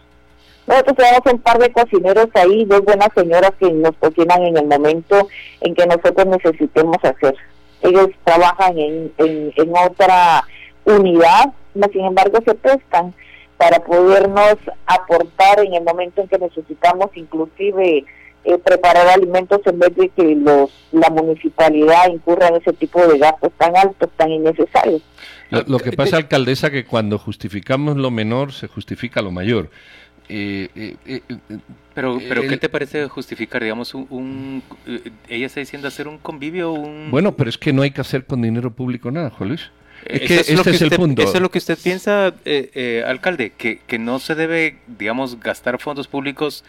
Nosotros 0.66 0.96
tenemos 0.96 1.20
un 1.32 1.38
par 1.40 1.58
de 1.58 1.72
cocineros 1.72 2.28
ahí, 2.34 2.64
dos 2.64 2.82
buenas 2.82 3.08
señoras 3.14 3.52
que 3.58 3.70
nos 3.70 3.94
cocinan 3.96 4.42
en 4.42 4.56
el 4.56 4.66
momento 4.66 5.28
en 5.60 5.74
que 5.74 5.86
nosotros 5.86 6.26
necesitemos 6.26 6.96
hacer. 7.02 7.34
Ellos 7.82 8.08
trabajan 8.24 8.78
en, 8.78 9.12
en, 9.18 9.52
en 9.56 9.72
otra 9.76 10.44
unidad, 10.84 11.52
sin 11.92 12.04
embargo 12.04 12.38
se 12.44 12.54
prestan 12.54 13.12
para 13.56 13.80
podernos 13.80 14.56
aportar 14.86 15.60
en 15.60 15.74
el 15.74 15.84
momento 15.84 16.22
en 16.22 16.28
que 16.28 16.38
necesitamos 16.38 17.10
inclusive 17.14 18.04
eh, 18.44 18.58
preparar 18.58 19.06
alimentos 19.08 19.60
en 19.64 19.78
vez 19.78 19.94
de 19.96 20.08
que 20.10 20.34
los 20.34 20.70
la 20.92 21.08
municipalidad 21.08 22.10
incurra 22.12 22.48
en 22.48 22.56
ese 22.56 22.74
tipo 22.74 23.06
de 23.06 23.18
gastos 23.18 23.50
tan 23.56 23.74
altos, 23.74 24.10
tan 24.16 24.30
innecesarios. 24.30 25.02
Lo, 25.48 25.78
que 25.78 25.92
pasa, 25.92 26.16
alcaldesa, 26.16 26.70
que 26.70 26.84
cuando 26.84 27.18
justificamos 27.18 27.96
lo 27.96 28.10
menor, 28.10 28.52
se 28.52 28.66
justifica 28.66 29.22
lo 29.22 29.30
mayor. 29.30 29.70
Eh, 30.28 30.68
eh, 31.04 31.20
pero, 31.94 32.18
pero 32.28 32.42
¿qué 32.42 32.56
te 32.56 32.68
parece 32.68 33.06
justificar, 33.08 33.62
digamos, 33.62 33.94
un, 33.94 34.62
ella 35.28 35.46
está 35.46 35.60
diciendo 35.60 35.86
hacer 35.86 36.08
un 36.08 36.18
convivio, 36.18 36.72
un... 36.72 37.10
Bueno, 37.10 37.36
pero 37.36 37.48
es 37.48 37.56
que 37.56 37.72
no 37.72 37.82
hay 37.82 37.92
que 37.92 38.00
hacer 38.00 38.24
con 38.24 38.42
dinero 38.42 38.70
público 38.70 39.10
nada, 39.10 39.30
Juan 39.30 39.50
Luis. 39.50 39.70
Es 40.04 40.20
que 40.20 40.36
este 40.54 40.70
es, 40.70 40.82
el 40.82 40.90
punto. 40.90 41.22
Eso 41.22 41.34
es 41.34 41.40
lo 41.40 41.50
que 41.50 41.58
usted 41.58 41.78
piensa, 41.82 42.34
eh, 42.44 42.70
eh, 42.74 43.04
alcalde, 43.06 43.52
que, 43.56 43.78
que 43.86 43.98
no 43.98 44.18
se 44.18 44.34
debe, 44.34 44.78
digamos, 44.86 45.40
gastar 45.40 45.78
fondos 45.78 46.08
públicos, 46.08 46.64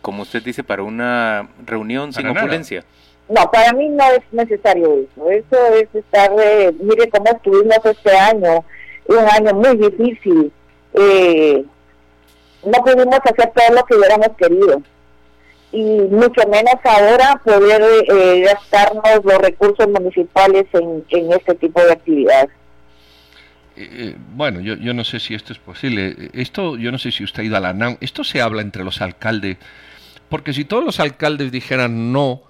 como 0.00 0.22
usted 0.22 0.42
dice, 0.42 0.62
para 0.62 0.82
una 0.82 1.48
reunión 1.66 2.12
sin 2.12 2.28
opulencia. 2.28 2.84
No, 3.28 3.50
para 3.50 3.72
mí 3.72 3.88
no 3.88 4.04
es 4.12 4.22
necesario 4.30 4.94
eso. 4.94 5.30
Eso 5.30 5.74
es 5.74 5.94
estar, 5.94 6.30
eh, 6.40 6.72
mire 6.80 7.08
cómo 7.10 7.26
estuvimos 7.30 7.78
este 7.84 8.16
año, 8.16 8.64
un 9.06 9.18
año 9.18 9.54
muy 9.54 9.76
difícil. 9.76 10.52
No 12.64 12.78
pudimos 12.84 13.18
hacer 13.22 13.52
todo 13.54 13.74
lo 13.74 13.84
que 13.84 13.96
hubiéramos 13.96 14.28
querido 14.36 14.82
y 15.72 15.84
mucho 15.84 16.46
menos 16.48 16.74
ahora 16.84 17.40
poder 17.44 17.82
gastarnos 18.44 19.24
los 19.24 19.38
recursos 19.38 19.88
municipales 19.88 20.66
en, 20.74 21.04
en 21.08 21.32
este 21.32 21.54
tipo 21.54 21.82
de 21.82 21.92
actividades. 21.92 22.50
Eh, 23.76 23.88
eh, 23.90 24.16
bueno, 24.34 24.60
yo, 24.60 24.74
yo, 24.74 24.92
no 24.92 25.02
sé 25.02 25.18
si 25.18 25.34
esto 25.34 25.52
es 25.52 25.58
posible. 25.58 26.30
Esto, 26.34 26.76
yo 26.76 26.92
no 26.92 26.98
sé 26.98 27.10
si 27.10 27.24
usted 27.24 27.42
ha 27.42 27.46
ido 27.46 27.56
a 27.56 27.60
la 27.60 27.72
NAM. 27.72 27.96
Esto 28.00 28.22
se 28.22 28.42
habla 28.42 28.60
entre 28.60 28.84
los 28.84 29.00
alcaldes. 29.00 29.56
Porque 30.28 30.52
si 30.52 30.64
todos 30.64 30.84
los 30.84 31.00
alcaldes 31.00 31.50
dijeran 31.52 32.12
no 32.12 32.42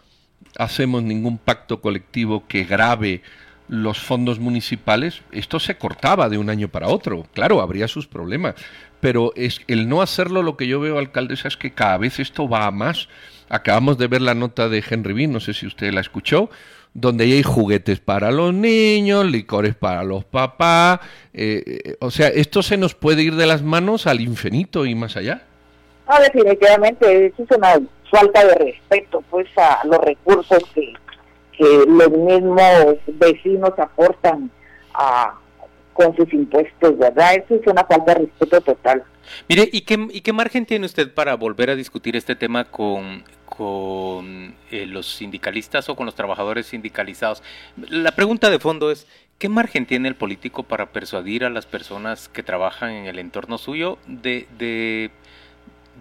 hacemos 0.59 1.03
ningún 1.03 1.39
pacto 1.39 1.81
colectivo 1.81 2.45
que 2.47 2.65
grave 2.65 3.23
los 3.69 4.01
fondos 4.01 4.39
municipales, 4.39 5.23
esto 5.33 5.59
se 5.61 5.77
cortaba 5.77 6.29
de 6.29 6.39
un 6.39 6.51
año 6.51 6.69
para 6.69 6.89
otro. 6.89 7.27
Claro, 7.33 7.61
habría 7.61 7.89
sus 7.89 8.07
problemas. 8.07 8.55
Pero 9.01 9.33
es 9.35 9.61
el 9.67 9.89
no 9.89 10.03
hacerlo, 10.03 10.43
lo 10.43 10.57
que 10.57 10.67
yo 10.67 10.79
veo, 10.79 10.99
alcaldesa, 10.99 11.49
es 11.49 11.57
que 11.57 11.73
cada 11.73 11.99
vez 11.99 12.21
esto 12.21 12.49
va 12.49 12.67
a 12.67 12.71
más. 12.71 13.09
Acabamos 13.49 13.99
de 13.99 14.07
ver 14.07 14.23
la 14.23 14.35
nota 14.35 14.69
de 14.69 14.85
Henry 14.89 15.13
Bean, 15.13 15.33
no 15.33 15.41
sé 15.41 15.55
si 15.55 15.67
usted 15.67 15.93
la 15.93 16.01
escuchó, 16.01 16.51
donde 16.95 17.25
hay 17.25 17.43
juguetes 17.43 18.01
para 18.01 18.31
los 18.31 18.55
niños, 18.55 19.27
licores 19.27 19.75
para 19.75 20.05
los 20.05 20.25
papás. 20.25 21.01
Eh, 21.35 21.63
eh, 21.67 21.97
o 22.01 22.11
sea, 22.11 22.29
esto 22.29 22.63
se 22.63 22.77
nos 22.77 22.95
puede 22.95 23.23
ir 23.23 23.35
de 23.35 23.47
las 23.47 23.63
manos 23.63 24.07
al 24.07 24.21
infinito 24.21 24.87
y 24.87 24.95
más 24.95 25.17
allá. 25.17 25.43
No, 26.09 26.19
definitivamente, 26.21 27.27
eso 27.27 27.43
es 27.43 27.57
una 27.57 27.81
falta 28.11 28.45
de 28.45 28.55
respeto 28.55 29.25
pues 29.31 29.49
a 29.57 29.81
los 29.87 29.99
recursos 29.99 30.63
que, 30.75 30.93
que 31.57 31.85
los 31.87 32.11
mismos 32.11 32.97
vecinos 33.07 33.73
aportan 33.79 34.51
a, 34.95 35.35
con 35.93 36.15
sus 36.17 36.33
impuestos, 36.33 36.99
¿verdad? 36.99 37.35
Eso 37.35 37.55
es 37.55 37.67
una 37.67 37.85
falta 37.85 38.15
de 38.15 38.21
respeto 38.21 38.61
total. 38.61 39.05
Mire, 39.49 39.69
¿y 39.73 39.83
qué, 39.83 40.09
¿y 40.11 40.21
qué 40.21 40.33
margen 40.33 40.67
tiene 40.67 40.87
usted 40.87 41.13
para 41.13 41.37
volver 41.37 41.71
a 41.71 41.77
discutir 41.77 42.17
este 42.17 42.35
tema 42.35 42.65
con, 42.65 43.25
con 43.45 44.55
eh, 44.71 44.87
los 44.87 45.15
sindicalistas 45.15 45.89
o 45.89 45.97
con 45.97 46.07
los 46.07 46.15
trabajadores 46.15 46.67
sindicalizados? 46.67 47.43
La 47.89 48.13
pregunta 48.13 48.51
de 48.51 48.59
fondo 48.59 48.91
es, 48.91 49.07
¿qué 49.39 49.49
margen 49.49 49.87
tiene 49.87 50.09
el 50.09 50.17
político 50.17 50.63
para 50.63 50.93
persuadir 50.93 51.45
a 51.45 51.51
las 51.51 51.67
personas 51.67 52.29
que 52.29 52.43
trabajan 52.43 52.91
en 52.91 53.07
el 53.07 53.19
entorno 53.19 53.59
suyo 53.59 53.99
de, 54.07 54.47
de, 54.59 55.11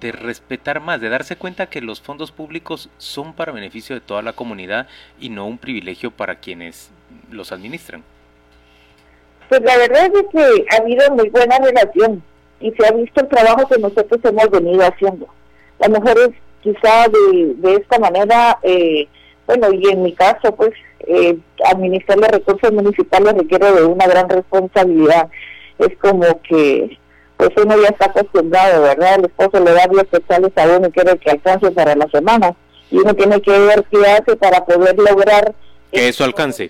de 0.01 0.12
respetar 0.12 0.81
más, 0.81 1.00
de 1.00 1.10
darse 1.10 1.38
cuenta 1.38 1.67
que 1.67 1.79
los 1.79 2.01
fondos 2.01 2.31
públicos 2.31 2.89
son 2.98 3.34
para 3.34 3.51
beneficio 3.51 3.96
de 3.96 4.01
toda 4.01 4.22
la 4.22 4.34
comunidad 4.34 4.88
y 5.20 5.29
no 5.29 5.48
un 5.48 5.58
privilegio 5.58 6.12
para 6.12 6.36
quienes 6.36 6.91
los 7.29 7.51
administran? 7.51 8.03
Pues 9.48 9.62
la 9.62 9.77
verdad 9.77 10.05
es 10.05 10.24
que 10.31 10.65
ha 10.72 10.81
habido 10.81 11.12
muy 11.12 11.29
buena 11.29 11.58
relación 11.60 12.24
y 12.60 12.72
se 12.72 12.86
ha 12.86 12.91
visto 12.91 13.22
el 13.22 13.27
trabajo 13.27 13.67
que 13.67 13.79
nosotros 13.79 14.20
hemos 14.24 14.50
venido 14.50 14.81
haciendo. 14.84 15.27
las 15.79 15.89
mujeres 15.89 16.31
quizá 16.62 17.08
de, 17.08 17.53
de 17.55 17.75
esta 17.75 18.00
manera, 18.00 18.60
eh, 18.63 19.08
bueno, 19.48 19.72
y 19.74 19.89
en 19.89 20.03
mi 20.03 20.13
caso, 20.13 20.55
pues, 20.55 20.72
eh, 21.08 21.38
administrar 21.65 22.20
los 22.20 22.29
recursos 22.29 22.72
municipales 22.72 23.34
requiere 23.34 23.72
de 23.72 23.84
una 23.84 24.08
gran 24.08 24.29
responsabilidad. 24.29 25.29
Es 25.79 25.98
como 25.98 26.41
que, 26.43 26.98
pues 27.41 27.65
uno 27.65 27.75
ya 27.81 27.88
está 27.88 28.05
acostumbrado, 28.05 28.83
¿verdad? 28.83 29.15
El 29.17 29.25
esposo 29.25 29.63
le 29.63 29.71
da 29.71 29.88
10 29.88 30.03
pesos 30.05 30.51
a 30.55 30.77
uno 30.77 30.88
y 30.88 30.91
quiere 30.91 31.17
que 31.17 31.31
alcance 31.31 31.71
para 31.71 31.95
la 31.95 32.07
semana. 32.10 32.55
Y 32.91 33.00
uno 33.00 33.15
tiene 33.15 33.41
que 33.41 33.57
ver 33.57 33.83
qué 33.89 33.98
hace 34.05 34.36
para 34.36 34.63
poder 34.63 34.95
lograr 34.95 35.55
que 35.91 36.07
eso 36.07 36.24
alcance. 36.24 36.69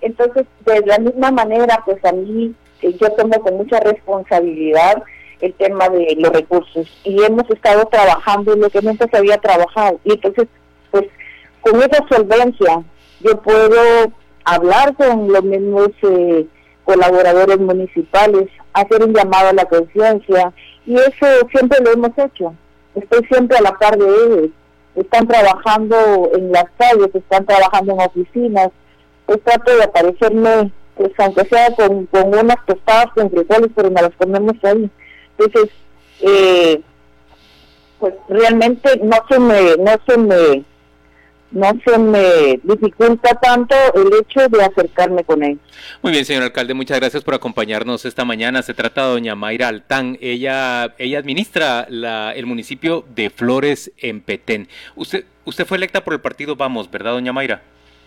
Entonces, 0.00 0.46
de 0.64 0.86
la 0.86 0.98
misma 0.98 1.32
manera, 1.32 1.82
pues 1.84 1.98
a 2.04 2.12
mí, 2.12 2.54
eh, 2.82 2.96
yo 3.00 3.10
tomo 3.14 3.40
con 3.40 3.56
mucha 3.56 3.80
responsabilidad 3.80 5.02
el 5.40 5.52
tema 5.54 5.88
de 5.88 6.14
los 6.16 6.32
recursos 6.32 6.86
y 7.02 7.20
hemos 7.24 7.50
estado 7.50 7.84
trabajando 7.86 8.52
en 8.52 8.60
lo 8.60 8.70
que 8.70 8.80
nunca 8.80 9.08
se 9.10 9.16
había 9.16 9.38
trabajado. 9.38 9.98
Y 10.04 10.12
entonces, 10.12 10.46
pues 10.92 11.06
con 11.62 11.82
esa 11.82 12.06
solvencia, 12.08 12.84
yo 13.18 13.42
puedo 13.42 14.12
hablar 14.44 14.94
con 14.94 15.32
los 15.32 15.42
mismos 15.42 15.88
eh, 16.02 16.46
colaboradores 16.84 17.58
municipales, 17.58 18.48
hacer 18.80 19.02
un 19.02 19.14
llamado 19.14 19.48
a 19.48 19.52
la 19.52 19.64
conciencia 19.64 20.52
y 20.86 20.94
eso 20.94 21.26
siempre 21.50 21.78
lo 21.84 21.92
hemos 21.92 22.16
hecho. 22.18 22.54
Estoy 22.94 23.24
siempre 23.26 23.58
a 23.58 23.62
la 23.62 23.72
par 23.72 23.96
de 23.96 24.06
ellos 24.06 24.50
están 25.00 25.26
trabajando 25.26 26.30
en 26.34 26.52
las 26.52 26.64
calles, 26.76 27.14
están 27.14 27.46
trabajando 27.46 27.92
en 27.92 28.00
oficinas, 28.00 28.70
pues 29.26 29.40
trato 29.44 29.76
de 29.76 29.84
aparecerme, 29.84 30.72
pues 30.96 31.12
aunque 31.18 31.44
sea 31.44 31.74
con, 31.74 32.06
con 32.06 32.28
unas 32.28 32.64
tostadas 32.66 33.06
con 33.14 33.30
frijoles, 33.30 33.70
pero 33.74 33.90
me 33.90 34.02
las 34.02 34.14
comemos 34.16 34.54
ahí. 34.62 34.90
Entonces, 35.38 35.70
eh, 36.20 36.80
pues 38.00 38.14
realmente 38.28 39.00
no 39.02 39.16
se 39.28 39.38
me, 39.38 39.76
no 39.76 39.92
se 40.06 40.18
me 40.18 40.64
no 41.50 41.72
se 41.84 41.98
me 41.98 42.60
dificulta 42.62 43.34
tanto 43.40 43.74
el 43.94 44.08
hecho 44.20 44.48
de 44.48 44.62
acercarme 44.62 45.24
con 45.24 45.42
él. 45.42 45.58
Muy 46.02 46.12
bien, 46.12 46.24
señor 46.24 46.42
alcalde, 46.42 46.74
muchas 46.74 46.98
gracias 47.00 47.22
por 47.24 47.34
acompañarnos 47.34 48.04
esta 48.04 48.24
mañana. 48.24 48.62
Se 48.62 48.74
trata 48.74 49.06
de 49.06 49.12
doña 49.12 49.34
Mayra 49.34 49.68
Altán. 49.68 50.18
Ella, 50.20 50.94
ella 50.98 51.18
administra 51.18 51.86
la, 51.88 52.32
el 52.32 52.46
municipio 52.46 53.04
de 53.14 53.30
Flores 53.30 53.92
en 53.98 54.20
Petén. 54.20 54.68
Usted, 54.96 55.24
usted 55.44 55.66
fue 55.66 55.76
electa 55.78 56.04
por 56.04 56.14
el 56.14 56.20
partido 56.20 56.56
Vamos, 56.56 56.90
¿verdad, 56.90 57.12
doña 57.12 57.32
Mayra? 57.32 57.62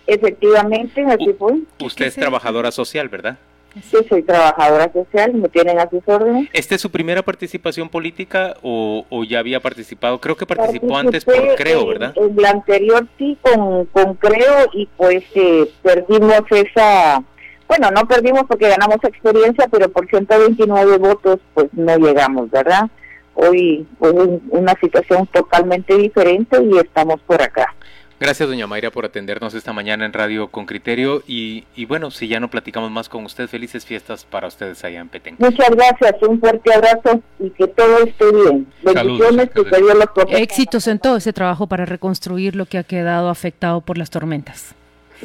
Efectivamente, 0.08 1.06
así 1.06 1.34
fue. 1.38 1.60
Usted 1.80 2.06
es 2.06 2.16
trabajadora 2.16 2.72
social, 2.72 3.10
¿verdad? 3.10 3.38
Sí, 3.80 3.98
soy 4.10 4.24
trabajadora 4.24 4.92
social, 4.92 5.34
me 5.34 5.48
tienen 5.48 5.80
a 5.80 5.90
sus 5.90 6.02
órdenes. 6.06 6.50
¿Esta 6.52 6.76
es 6.76 6.82
su 6.82 6.92
primera 6.92 7.22
participación 7.22 7.88
política 7.88 8.56
o, 8.62 9.06
ya 9.28 9.40
había 9.40 9.62
participado? 9.62 10.20
Creo 10.20 10.36
que 10.36 10.46
participó 10.46 10.98
antes 10.98 11.24
por 11.24 11.56
Creo, 11.56 11.88
¿verdad? 11.88 12.14
En, 12.18 12.36
la 12.36 12.50
anterior 12.50 13.08
sí, 13.18 13.38
con, 13.42 13.86
con 13.86 14.16
Creo 14.16 14.70
y 14.74 14.88
pues 14.98 15.24
eh, 15.36 15.70
perdimos 15.82 16.42
esa... 16.50 17.24
Bueno, 17.68 17.90
no 17.92 18.06
perdimos 18.06 18.44
porque 18.50 18.68
ganamos 18.68 18.98
experiencia, 19.04 19.68
pero 19.72 19.90
por 19.90 20.06
129 20.10 20.98
votos 20.98 21.40
pues 21.54 21.68
no 21.72 21.96
llegamos, 21.98 22.52
¿verdad? 22.52 22.90
Hoy 23.36 23.88
pues 23.98 24.14
una 24.50 24.74
situación 24.82 25.26
totalmente 25.28 25.96
diferente 25.96 26.62
y 26.62 26.78
estamos 26.78 27.22
por 27.22 27.42
acá. 27.42 27.74
Gracias, 28.22 28.48
doña 28.48 28.68
Mayra, 28.68 28.92
por 28.92 29.04
atendernos 29.04 29.56
esta 29.56 29.74
mañana 29.74 30.06
en 30.06 30.14
Radio 30.14 30.50
con 30.50 30.68
Criterio. 30.68 31.24
Y, 31.26 31.66
bueno, 31.86 32.12
si 32.12 32.28
ya 32.28 32.40
no 32.40 32.52
platicamos 32.52 32.92
más 32.92 33.10
con 33.10 33.26
usted, 33.26 33.48
felices 33.48 33.84
fiestas 33.84 34.26
para 34.26 34.48
ustedes 34.48 34.84
allá 34.84 35.00
en 35.00 35.10
Petén. 35.10 35.38
Muchas 35.40 35.72
gracias, 35.72 36.22
un 36.22 36.40
fuerte 36.40 36.72
abrazo 36.72 37.20
y 37.40 37.50
que 37.50 37.66
todo 37.66 38.04
esté 38.04 38.32
bien. 38.32 38.68
Bendiciones, 38.84 39.50
que 39.50 39.64
Dios 39.64 39.96
los 39.96 40.40
Éxitos 40.40 40.88
en 40.88 41.00
todo 41.00 41.18
ese 41.18 41.34
trabajo 41.34 41.66
para 41.66 41.86
reconstruir 41.86 42.56
lo 42.56 42.68
que 42.68 42.78
ha 42.78 42.84
quedado 42.84 43.28
afectado 43.28 43.82
por 43.82 43.98
las 43.98 44.12
tormentas. 44.12 44.76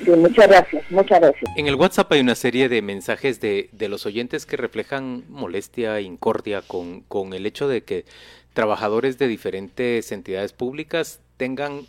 Sí, 0.02 0.10
muchas 0.12 0.48
gracias, 0.48 0.90
muchas 0.90 1.20
gracias. 1.20 1.50
En 1.54 1.66
el 1.66 1.74
WhatsApp 1.74 2.10
hay 2.12 2.20
una 2.20 2.34
serie 2.34 2.70
de 2.70 2.80
mensajes 2.80 3.42
de, 3.42 3.68
de 3.72 3.90
los 3.90 4.06
oyentes 4.06 4.46
que 4.46 4.56
reflejan 4.56 5.24
molestia, 5.28 6.00
incordia 6.00 6.62
con, 6.66 7.02
con 7.02 7.34
el 7.34 7.44
hecho 7.44 7.68
de 7.68 7.84
que 7.84 8.06
trabajadores 8.54 9.18
de 9.18 9.28
diferentes 9.28 10.12
entidades 10.12 10.54
públicas 10.54 11.20
tengan 11.36 11.82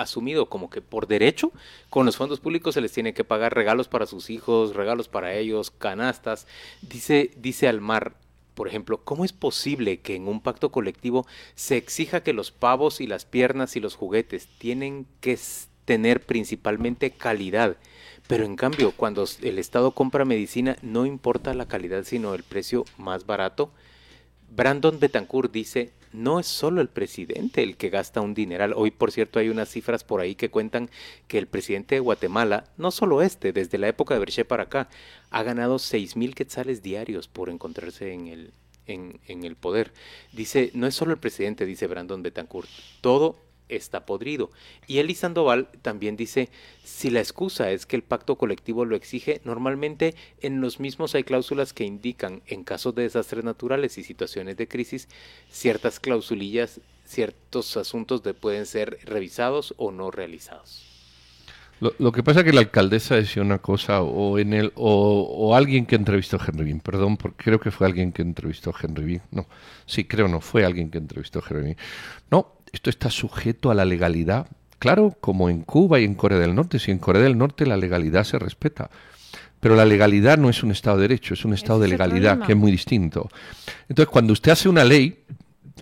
asumido 0.00 0.46
como 0.46 0.70
que 0.70 0.80
por 0.80 1.06
derecho 1.06 1.52
con 1.90 2.06
los 2.06 2.16
fondos 2.16 2.40
públicos 2.40 2.74
se 2.74 2.80
les 2.80 2.92
tiene 2.92 3.14
que 3.14 3.24
pagar 3.24 3.54
regalos 3.54 3.88
para 3.88 4.06
sus 4.06 4.30
hijos, 4.30 4.74
regalos 4.74 5.08
para 5.08 5.34
ellos, 5.34 5.70
canastas. 5.70 6.46
Dice, 6.82 7.30
dice 7.36 7.68
Almar, 7.68 8.14
por 8.54 8.66
ejemplo, 8.66 8.98
¿cómo 9.04 9.24
es 9.24 9.32
posible 9.32 10.00
que 10.00 10.16
en 10.16 10.26
un 10.26 10.40
pacto 10.40 10.70
colectivo 10.70 11.26
se 11.54 11.76
exija 11.76 12.22
que 12.22 12.32
los 12.32 12.50
pavos 12.50 13.00
y 13.00 13.06
las 13.06 13.24
piernas 13.24 13.76
y 13.76 13.80
los 13.80 13.94
juguetes 13.94 14.48
tienen 14.58 15.06
que 15.20 15.38
tener 15.84 16.26
principalmente 16.26 17.12
calidad? 17.12 17.76
Pero 18.26 18.44
en 18.44 18.56
cambio, 18.56 18.92
cuando 18.92 19.24
el 19.42 19.58
Estado 19.58 19.92
compra 19.92 20.24
medicina, 20.24 20.76
no 20.82 21.06
importa 21.06 21.54
la 21.54 21.66
calidad, 21.66 22.04
sino 22.04 22.34
el 22.34 22.42
precio 22.42 22.84
más 22.96 23.26
barato. 23.26 23.70
Brandon 24.50 24.98
Betancourt 24.98 25.52
dice, 25.52 25.92
no 26.12 26.40
es 26.40 26.46
solo 26.46 26.80
el 26.80 26.88
presidente 26.88 27.62
el 27.62 27.76
que 27.76 27.90
gasta 27.90 28.20
un 28.20 28.34
dineral. 28.34 28.72
Hoy, 28.74 28.90
por 28.90 29.12
cierto, 29.12 29.38
hay 29.38 29.48
unas 29.48 29.68
cifras 29.68 30.04
por 30.04 30.20
ahí 30.20 30.34
que 30.34 30.50
cuentan 30.50 30.90
que 31.26 31.38
el 31.38 31.46
presidente 31.46 31.94
de 31.94 32.00
Guatemala, 32.00 32.64
no 32.76 32.90
solo 32.90 33.22
este, 33.22 33.52
desde 33.52 33.78
la 33.78 33.88
época 33.88 34.14
de 34.14 34.20
Berché 34.20 34.44
para 34.44 34.64
acá, 34.64 34.88
ha 35.30 35.42
ganado 35.42 35.78
seis 35.78 36.16
mil 36.16 36.34
quetzales 36.34 36.82
diarios 36.82 37.28
por 37.28 37.50
encontrarse 37.50 38.12
en 38.12 38.26
el, 38.28 38.52
en, 38.86 39.20
en 39.26 39.44
el 39.44 39.56
poder. 39.56 39.92
Dice, 40.32 40.70
no 40.74 40.86
es 40.86 40.94
solo 40.94 41.12
el 41.12 41.18
presidente, 41.18 41.66
dice 41.66 41.86
Brandon 41.86 42.22
Betancourt, 42.22 42.68
todo 43.00 43.47
está 43.68 44.06
podrido. 44.06 44.50
Y 44.86 44.98
Eli 44.98 45.14
Sandoval 45.14 45.68
también 45.82 46.16
dice, 46.16 46.48
si 46.84 47.10
la 47.10 47.20
excusa 47.20 47.70
es 47.70 47.86
que 47.86 47.96
el 47.96 48.02
pacto 48.02 48.36
colectivo 48.36 48.84
lo 48.84 48.96
exige, 48.96 49.40
normalmente 49.44 50.14
en 50.40 50.60
los 50.60 50.80
mismos 50.80 51.14
hay 51.14 51.24
cláusulas 51.24 51.72
que 51.72 51.84
indican, 51.84 52.42
en 52.46 52.64
casos 52.64 52.94
de 52.94 53.02
desastres 53.02 53.44
naturales 53.44 53.98
y 53.98 54.04
situaciones 54.04 54.56
de 54.56 54.68
crisis, 54.68 55.08
ciertas 55.50 56.00
clausulillas, 56.00 56.80
ciertos 57.04 57.76
asuntos 57.76 58.22
de, 58.22 58.34
pueden 58.34 58.66
ser 58.66 58.98
revisados 59.04 59.74
o 59.78 59.90
no 59.90 60.10
realizados. 60.10 60.88
Lo, 61.80 62.10
que 62.10 62.24
pasa 62.24 62.40
es 62.40 62.44
que 62.44 62.52
la 62.52 62.60
alcaldesa 62.60 63.14
decía 63.14 63.40
una 63.40 63.58
cosa, 63.58 64.02
o 64.02 64.36
en 64.38 64.52
el, 64.52 64.72
o, 64.74 65.54
alguien 65.54 65.86
que 65.86 65.94
entrevistó 65.94 66.36
a 66.36 66.44
Henry 66.44 66.64
Bean, 66.64 66.80
perdón, 66.80 67.16
porque 67.16 67.44
creo 67.44 67.60
que 67.60 67.70
fue 67.70 67.86
alguien 67.86 68.10
que 68.10 68.22
entrevistó 68.22 68.70
a 68.70 68.74
Henry 68.82 69.04
Bean, 69.04 69.22
no, 69.30 69.46
sí, 69.86 70.04
creo 70.04 70.26
no, 70.26 70.40
fue 70.40 70.64
alguien 70.64 70.90
que 70.90 70.98
entrevistó 70.98 71.38
a 71.38 71.42
Henry 71.48 71.62
Bean. 71.62 71.76
No, 72.32 72.57
esto 72.72 72.90
está 72.90 73.10
sujeto 73.10 73.70
a 73.70 73.74
la 73.74 73.84
legalidad. 73.84 74.46
Claro, 74.78 75.16
como 75.20 75.48
en 75.48 75.62
Cuba 75.62 76.00
y 76.00 76.04
en 76.04 76.14
Corea 76.14 76.38
del 76.38 76.54
Norte, 76.54 76.78
si 76.78 76.90
en 76.90 76.98
Corea 76.98 77.22
del 77.22 77.36
Norte 77.36 77.66
la 77.66 77.76
legalidad 77.76 78.24
se 78.24 78.38
respeta. 78.38 78.90
Pero 79.60 79.74
la 79.74 79.84
legalidad 79.84 80.38
no 80.38 80.48
es 80.48 80.62
un 80.62 80.70
Estado 80.70 80.98
de 80.98 81.08
Derecho, 81.08 81.34
es 81.34 81.44
un 81.44 81.52
Estado 81.52 81.80
de 81.80 81.88
legalidad, 81.88 82.40
que 82.46 82.52
es 82.52 82.58
muy 82.58 82.70
distinto. 82.70 83.28
Entonces, 83.88 84.10
cuando 84.10 84.32
usted 84.32 84.52
hace 84.52 84.68
una 84.68 84.84
ley, 84.84 85.24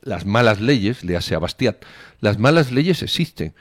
las 0.03 0.25
malas 0.25 0.61
leyes, 0.61 1.05
le 1.05 1.17
hace 1.17 1.35
a 1.35 1.39
Bastiat, 1.39 1.85
las 2.21 2.39
malas 2.39 2.73
leyes 2.73 3.03
existen 3.03 3.55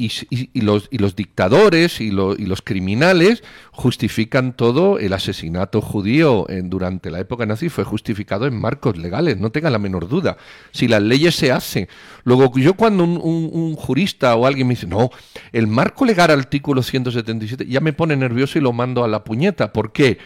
y, 0.00 0.60
los, 0.62 0.88
y 0.90 0.96
los 0.96 1.14
dictadores 1.14 2.00
y, 2.00 2.10
los 2.10 2.62
criminales 2.62 3.42
justifican 3.70 4.56
todo. 4.56 4.98
El 4.98 5.12
asesinato 5.12 5.82
judío 5.82 6.48
en, 6.48 6.70
durante 6.70 7.10
la 7.10 7.20
época 7.20 7.44
nazi 7.44 7.68
fue 7.68 7.84
justificado 7.84 8.46
en 8.46 8.58
marcos 8.58 8.96
legales, 8.96 9.38
no 9.38 9.50
tenga 9.50 9.68
la 9.68 9.78
menor 9.78 10.08
duda. 10.08 10.38
Si 10.72 10.88
las 10.88 11.02
leyes 11.02 11.34
se 11.34 11.52
hacen. 11.52 11.88
Luego, 12.24 12.50
yo 12.58 12.74
cuando 12.74 13.04
un, 13.04 13.76
jurista 13.76 14.34
o 14.36 14.46
alguien 14.46 14.68
me 14.68 14.74
dice, 14.74 14.86
no, 14.86 15.10
el 15.52 15.66
marco 15.66 16.06
legal 16.06 16.30
artículo 16.30 16.82
177, 16.82 17.66
ya 17.66 17.80
me 17.80 17.92
pone 17.92 18.16
nervioso 18.16 18.58
y 18.58 18.62
lo 18.62 18.72
mando 18.72 19.04
a 19.04 19.08
la 19.08 19.22
puñeta. 19.22 19.72
¿Por 19.72 19.92
qué? 19.92 20.16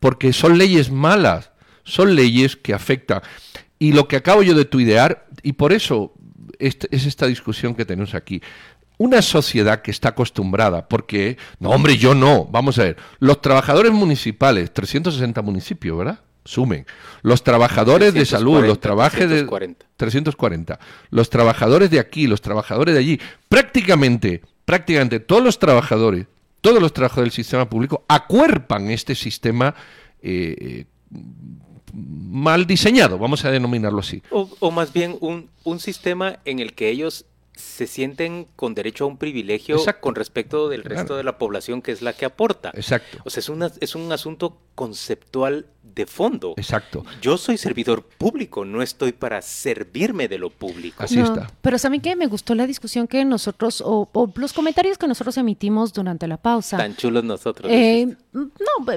Porque 0.00 0.34
son 0.34 0.58
leyes 0.58 0.90
malas, 0.90 1.50
son 1.84 2.14
leyes 2.14 2.56
que 2.56 2.74
afectan. 2.74 3.22
Y 3.78 3.92
lo 3.92 4.06
que 4.06 4.16
acabo 4.16 4.42
yo 4.42 4.54
de 4.54 4.66
tuidear, 4.66 5.26
y 5.42 5.54
por 5.54 5.72
eso 5.72 6.12
es 6.58 7.06
esta 7.06 7.26
discusión 7.26 7.74
que 7.74 7.84
tenemos 7.84 8.14
aquí 8.14 8.42
una 8.98 9.22
sociedad 9.22 9.82
que 9.82 9.90
está 9.90 10.10
acostumbrada, 10.10 10.88
porque, 10.88 11.36
no, 11.58 11.70
hombre, 11.70 11.96
yo 11.96 12.14
no, 12.14 12.46
vamos 12.46 12.78
a 12.78 12.84
ver, 12.84 12.96
los 13.18 13.40
trabajadores 13.40 13.92
municipales, 13.92 14.72
360 14.72 15.42
municipios, 15.42 15.98
¿verdad? 15.98 16.20
Sumen. 16.44 16.86
Los 17.22 17.42
trabajadores 17.42 18.12
de 18.12 18.26
salud, 18.26 18.64
los 18.64 18.78
trabajadores 18.78 19.30
de 19.30 19.76
340. 19.96 20.78
Los 21.10 21.30
trabajadores 21.30 21.90
de 21.90 21.98
aquí, 21.98 22.26
los 22.26 22.42
trabajadores 22.42 22.94
de 22.94 23.00
allí, 23.00 23.20
prácticamente, 23.48 24.42
prácticamente 24.66 25.20
todos 25.20 25.42
los 25.42 25.58
trabajadores, 25.58 26.26
todos 26.60 26.82
los 26.82 26.92
trabajadores 26.92 27.32
del 27.32 27.44
sistema 27.44 27.68
público 27.68 28.04
acuerpan 28.08 28.90
este 28.90 29.14
sistema 29.14 29.74
eh, 30.20 30.84
mal 31.94 32.66
diseñado, 32.66 33.18
vamos 33.18 33.44
a 33.44 33.50
denominarlo 33.50 34.00
así. 34.00 34.22
O, 34.30 34.70
más 34.70 34.92
bien 34.92 35.16
un, 35.20 35.48
un 35.62 35.80
sistema 35.80 36.40
en 36.44 36.58
el 36.58 36.74
que 36.74 36.90
ellos 36.90 37.24
se 37.56 37.86
sienten 37.86 38.46
con 38.56 38.74
derecho 38.74 39.04
a 39.04 39.06
un 39.06 39.16
privilegio 39.16 39.78
con 40.00 40.14
respecto 40.14 40.68
del 40.68 40.82
resto 40.82 41.16
de 41.16 41.24
la 41.24 41.38
población 41.38 41.82
que 41.82 41.92
es 41.92 42.02
la 42.02 42.12
que 42.12 42.24
aporta. 42.24 42.70
Exacto. 42.74 43.18
O 43.24 43.30
sea, 43.30 43.40
es, 43.40 43.48
una, 43.48 43.70
es 43.80 43.94
un 43.94 44.10
asunto 44.12 44.58
conceptual 44.74 45.66
de 45.94 46.06
fondo. 46.06 46.54
Exacto. 46.56 47.04
Yo 47.22 47.36
soy 47.38 47.56
servidor 47.56 48.02
público, 48.02 48.64
no 48.64 48.82
estoy 48.82 49.12
para 49.12 49.40
servirme 49.42 50.28
de 50.28 50.38
lo 50.38 50.50
público. 50.50 51.02
Así 51.04 51.20
está. 51.20 51.50
Pero 51.62 51.78
¿saben 51.78 52.00
qué? 52.00 52.16
Me 52.16 52.26
gustó 52.26 52.54
la 52.54 52.66
discusión 52.66 53.06
que 53.06 53.24
nosotros, 53.24 53.80
o, 53.80 54.08
o 54.12 54.32
los 54.36 54.52
comentarios 54.52 54.98
que 54.98 55.06
nosotros 55.06 55.36
emitimos 55.36 55.92
durante 55.92 56.26
la 56.26 56.36
pausa. 56.36 56.76
Tan 56.78 56.96
chulos 56.96 57.22
nosotros. 57.24 57.70
Eh, 57.70 58.16
no, 58.32 58.48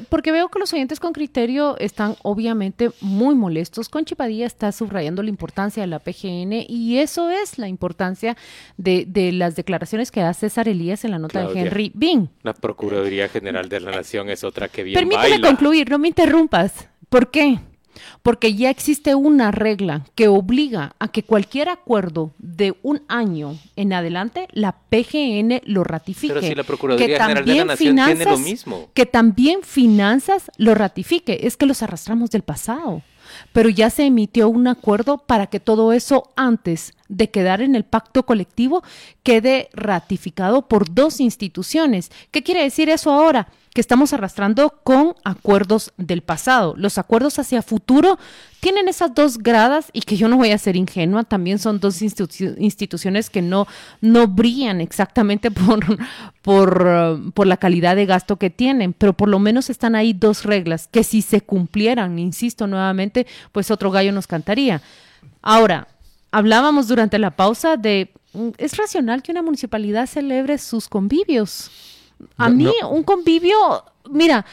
porque 0.10 0.32
veo 0.32 0.50
que 0.50 0.58
los 0.60 0.74
oyentes 0.74 1.00
con 1.00 1.14
criterio 1.14 1.78
están 1.78 2.16
obviamente 2.24 2.90
muy 3.02 3.36
molestos. 3.36 3.90
Conchi 3.90 4.16
Padilla 4.16 4.46
está 4.48 4.72
subrayando 4.72 5.22
la 5.22 5.30
importancia 5.30 5.82
de 5.84 5.88
la 5.88 6.00
PGN 6.00 6.66
y 6.68 6.98
eso 6.98 7.30
es 7.30 7.60
la 7.60 7.68
importancia 7.68 8.36
de, 8.78 9.06
de 9.08 9.32
las 9.32 9.56
declaraciones 9.56 10.10
que 10.12 10.22
da 10.22 10.34
César 10.34 10.68
Elías 10.68 11.06
en 11.06 11.12
la 11.12 11.20
nota 11.20 11.42
Claudia. 11.42 11.62
de 11.64 11.68
Henry 11.68 11.92
Bean. 11.94 12.30
La 12.44 12.54
Procuraduría 12.54 13.30
General 13.30 13.70
de 13.70 13.80
la 13.80 13.92
Nación 13.92 14.30
es 14.30 14.44
otra 14.44 14.68
que 14.70 14.84
bien 14.84 14.96
Permíteme 14.96 15.30
baila. 15.30 15.48
concluir, 15.50 15.90
no 15.92 16.00
me 16.00 16.08
interrumpas. 16.08 16.77
¿Por 17.10 17.32
qué? 17.32 17.60
Porque 18.22 18.54
ya 18.54 18.70
existe 18.70 19.16
una 19.16 19.52
regla 19.52 20.06
que 20.16 20.28
obliga 20.28 20.96
a 21.00 21.08
que 21.08 21.24
cualquier 21.24 21.70
acuerdo 21.70 22.34
de 22.38 22.76
un 22.84 23.02
año 23.08 23.58
en 23.76 23.94
adelante 23.94 24.48
la 24.52 24.74
PGN 24.90 25.62
lo 25.66 25.84
ratifique. 25.84 26.34
Pero 26.34 26.46
si 26.46 26.56
la 26.56 26.64
Procuraduría 26.64 27.08
Que 27.08 27.24
General 27.24 27.46
de 27.46 27.66
la 27.66 27.76
tiene 27.76 28.26
lo 28.26 28.38
mismo. 28.38 28.90
Que 28.94 29.06
también 29.06 29.62
finanzas 29.64 30.52
lo 30.58 30.76
ratifique. 30.76 31.40
Es 31.44 31.58
que 31.58 31.66
los 31.66 31.82
arrastramos 31.82 32.30
del 32.30 32.44
pasado. 32.44 33.02
Pero 33.52 33.70
ya 33.70 33.90
se 33.90 34.06
emitió 34.06 34.48
un 34.50 34.68
acuerdo 34.68 35.18
para 35.18 35.48
que 35.48 35.60
todo 35.60 35.92
eso 35.92 36.32
antes 36.36 36.94
de 37.10 37.30
quedar 37.30 37.62
en 37.62 37.76
el 37.76 37.84
pacto 37.84 38.26
colectivo 38.26 38.84
quede 39.24 39.70
ratificado 39.74 40.68
por 40.68 40.94
dos 40.94 41.20
instituciones. 41.20 42.12
¿Qué 42.32 42.44
quiere 42.44 42.64
decir 42.64 42.90
eso 42.90 43.12
ahora? 43.12 43.48
Que 43.78 43.82
estamos 43.82 44.12
arrastrando 44.12 44.80
con 44.84 45.14
acuerdos 45.24 45.94
del 45.98 46.24
pasado. 46.24 46.74
Los 46.78 46.98
acuerdos 46.98 47.38
hacia 47.38 47.62
futuro 47.62 48.18
tienen 48.60 48.88
esas 48.88 49.14
dos 49.14 49.38
gradas 49.38 49.92
y 49.94 50.02
que 50.02 50.18
yo 50.18 50.28
no 50.28 50.36
voy 50.38 50.50
a 50.50 50.58
ser 50.58 50.76
ingenua, 50.76 51.26
también 51.26 51.60
son 51.60 51.80
dos 51.80 52.02
institu- 52.02 52.56
instituciones 52.58 53.30
que 53.30 53.44
no, 53.44 53.68
no 54.02 54.28
brillan 54.28 54.82
exactamente 54.82 55.52
por, 55.52 55.86
por, 56.42 56.88
eh, 56.90 57.32
por 57.36 57.46
la 57.46 57.58
calidad 57.58 57.96
de 57.96 58.08
gasto 58.08 58.38
que 58.38 58.50
tienen, 58.50 58.94
pero 58.94 59.14
por 59.14 59.30
lo 59.30 59.38
menos 59.38 59.70
están 59.70 59.94
ahí 59.94 60.12
dos 60.12 60.44
reglas 60.44 60.88
que 60.88 61.04
si 61.04 61.22
se 61.22 61.42
cumplieran, 61.42 62.18
insisto 62.18 62.66
nuevamente, 62.66 63.28
pues 63.52 63.70
otro 63.70 63.92
gallo 63.92 64.12
nos 64.12 64.26
cantaría. 64.26 64.82
Ahora, 65.44 65.88
hablábamos 66.32 66.88
durante 66.88 67.20
la 67.20 67.30
pausa 67.30 67.78
de, 67.78 68.12
mm, 68.34 68.50
¿es 68.58 68.76
racional 68.76 69.22
que 69.22 69.32
una 69.32 69.44
municipalidad 69.44 70.08
celebre 70.08 70.58
sus 70.58 70.88
convivios? 70.90 71.70
A 72.38 72.50
No, 72.50 72.56
mí 72.56 72.72
no. 72.82 72.90
un 72.90 73.04
convivio, 73.04 73.56
mira, 74.10 74.46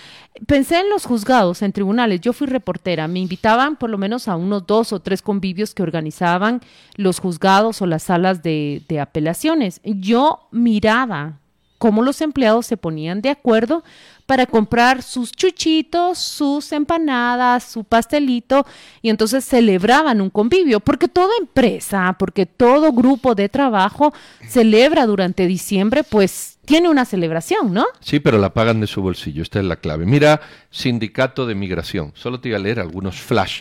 pensé 0.47 0.81
en 0.81 0.91
los 0.91 1.07
juzgados, 1.07 1.63
en 1.63 1.73
tribunales, 1.73 2.21
yo 2.21 2.33
fui 2.33 2.47
reportera, 2.47 3.09
me 3.09 3.21
invitaban 3.21 3.77
por 3.77 3.91
lo 3.91 3.99
menos 3.99 4.29
a 4.29 4.37
unos 4.37 4.67
dos 4.67 4.93
o 4.93 5.01
tres 5.01 5.23
convivios 5.23 5.75
que 5.75 5.83
organizaban 5.83 6.61
los 6.97 7.21
juzgados 7.21 7.81
o 7.83 7.87
las 7.87 8.03
salas 8.05 8.43
de, 8.43 8.83
de 8.89 9.01
apelaciones. 9.01 9.81
Yo 9.85 10.49
miraba 10.51 11.39
cómo 11.85 12.01
los 12.01 12.23
empleados 12.23 12.65
se 12.65 12.79
ponían 12.79 13.21
de 13.21 13.29
acuerdo 13.29 13.85
para 14.25 14.47
comprar 14.47 15.03
sus 15.03 15.33
chuchitos, 15.33 16.17
sus 16.19 16.73
empanadas, 16.73 17.63
su 17.63 17.85
pastelito, 17.85 18.65
y 19.03 19.11
entonces 19.11 19.45
celebraban 19.45 20.23
un 20.23 20.31
convivio, 20.31 20.81
porque 20.81 21.09
toda 21.09 21.35
empresa, 21.39 22.17
porque 22.19 22.47
todo 22.47 22.91
grupo 22.91 23.35
de 23.35 23.51
trabajo 23.51 24.15
celebra 24.49 25.05
durante 25.05 25.47
diciembre, 25.47 26.05
pues 26.05 26.57
tiene 26.65 26.89
una 26.89 27.05
celebración, 27.05 27.75
¿no? 27.75 27.85
Sí, 28.01 28.19
pero 28.19 28.39
la 28.39 28.55
pagan 28.55 28.81
de 28.81 28.87
su 28.87 29.03
bolsillo, 29.03 29.43
esta 29.43 29.59
es 29.59 29.67
la 29.67 29.77
clave. 29.77 30.07
Mira, 30.07 30.41
sindicato 30.71 31.45
de 31.45 31.55
migración, 31.55 32.13
solo 32.15 32.41
te 32.41 32.49
voy 32.49 32.57
a 32.57 32.61
leer 32.61 32.81
algunos 32.81 33.21
flash. 33.21 33.61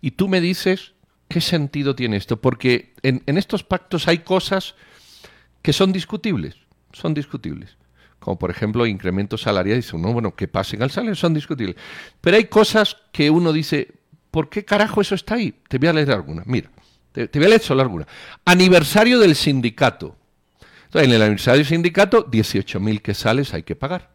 Y 0.00 0.12
tú 0.12 0.28
me 0.28 0.40
dices, 0.40 0.92
¿qué 1.26 1.40
sentido 1.40 1.96
tiene 1.96 2.18
esto? 2.18 2.40
Porque 2.40 2.94
en, 3.02 3.24
en 3.26 3.36
estos 3.36 3.64
pactos 3.64 4.06
hay 4.06 4.18
cosas 4.18 4.76
que 5.60 5.72
son 5.72 5.92
discutibles, 5.92 6.54
son 6.94 7.14
discutibles. 7.14 7.76
Como 8.18 8.38
por 8.38 8.50
ejemplo 8.50 8.86
incrementos 8.86 9.42
salariales, 9.42 9.84
dice 9.84 9.96
uno, 9.96 10.12
bueno, 10.12 10.34
que 10.34 10.48
pasen 10.48 10.82
al 10.82 10.90
salario, 10.90 11.14
son 11.14 11.34
discutibles. 11.34 11.76
Pero 12.20 12.36
hay 12.36 12.44
cosas 12.44 12.96
que 13.12 13.28
uno 13.28 13.52
dice, 13.52 13.92
¿por 14.30 14.48
qué 14.48 14.64
carajo 14.64 15.00
eso 15.00 15.14
está 15.14 15.34
ahí? 15.34 15.54
Te 15.68 15.78
voy 15.78 15.88
a 15.88 15.92
leer 15.92 16.12
algunas, 16.12 16.46
mira, 16.46 16.70
te, 17.12 17.28
voy 17.34 17.44
a 17.44 17.48
leer 17.48 17.60
solo 17.60 17.82
algunas. 17.82 18.08
Aniversario 18.44 19.18
del 19.18 19.34
sindicato. 19.34 20.16
Entonces, 20.86 21.08
en 21.08 21.14
el 21.14 21.22
aniversario 21.22 21.58
del 21.58 21.66
sindicato, 21.66 22.30
18.000 22.30 23.02
que 23.02 23.14
sales 23.14 23.52
hay 23.52 23.62
que 23.64 23.76
pagar 23.76 24.13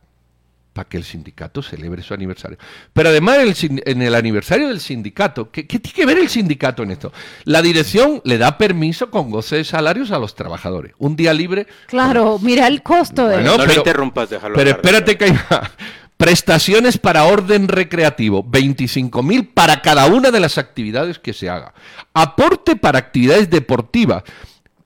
para 0.79 0.87
que 0.87 0.95
el 0.95 1.03
sindicato 1.03 1.61
celebre 1.61 2.01
su 2.01 2.13
aniversario. 2.13 2.57
Pero 2.93 3.09
además, 3.09 3.39
el 3.39 3.81
en 3.85 4.01
el 4.01 4.15
aniversario 4.15 4.69
del 4.69 4.79
sindicato, 4.79 5.51
¿qué, 5.51 5.67
qué 5.67 5.77
tiene 5.77 5.93
que 5.93 6.05
ver 6.05 6.17
el 6.19 6.29
sindicato 6.29 6.83
en 6.83 6.91
esto? 6.91 7.11
La 7.43 7.61
dirección 7.61 8.21
le 8.23 8.37
da 8.37 8.57
permiso 8.57 9.11
con 9.11 9.29
goce 9.29 9.57
de 9.57 9.65
salarios 9.65 10.11
a 10.11 10.19
los 10.19 10.35
trabajadores. 10.35 10.93
Un 10.97 11.17
día 11.17 11.33
libre. 11.33 11.67
Claro, 11.87 12.39
mira 12.41 12.65
el 12.67 12.81
costo 12.81 13.27
de... 13.27 13.35
Bueno, 13.35 13.51
no 13.51 13.57
pero- 13.57 13.73
lo 13.73 13.77
interrumpas, 13.79 14.29
déjalo 14.29 14.55
Pero 14.55 14.69
espérate 14.69 15.17
que 15.17 15.25
hay 15.25 15.33
más. 15.33 15.69
Prestaciones 16.15 16.97
para 16.97 17.25
orden 17.25 17.67
recreativo, 17.67 18.41
25.000 18.45 19.53
para 19.53 19.81
cada 19.81 20.05
una 20.05 20.31
de 20.31 20.39
las 20.39 20.57
actividades 20.57 21.19
que 21.19 21.33
se 21.33 21.49
haga. 21.49 21.73
Aporte 22.13 22.77
para 22.77 22.99
actividades 22.99 23.49
deportivas, 23.49 24.23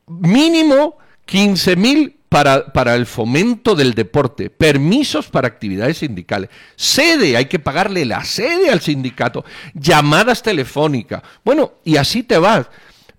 mínimo 0.07 0.97
15.000 1.27 2.15
para, 2.33 2.65
para 2.73 2.95
el 2.95 3.05
fomento 3.05 3.75
del 3.75 3.93
deporte, 3.93 4.49
permisos 4.49 5.27
para 5.27 5.47
actividades 5.47 5.99
sindicales, 5.99 6.49
sede, 6.75 7.37
hay 7.37 7.45
que 7.45 7.59
pagarle 7.59 8.05
la 8.05 8.23
sede 8.23 8.71
al 8.71 8.81
sindicato, 8.81 9.45
llamadas 9.75 10.41
telefónicas. 10.41 11.21
Bueno, 11.45 11.73
y 11.83 11.97
así 11.97 12.23
te 12.23 12.39
vas. 12.39 12.65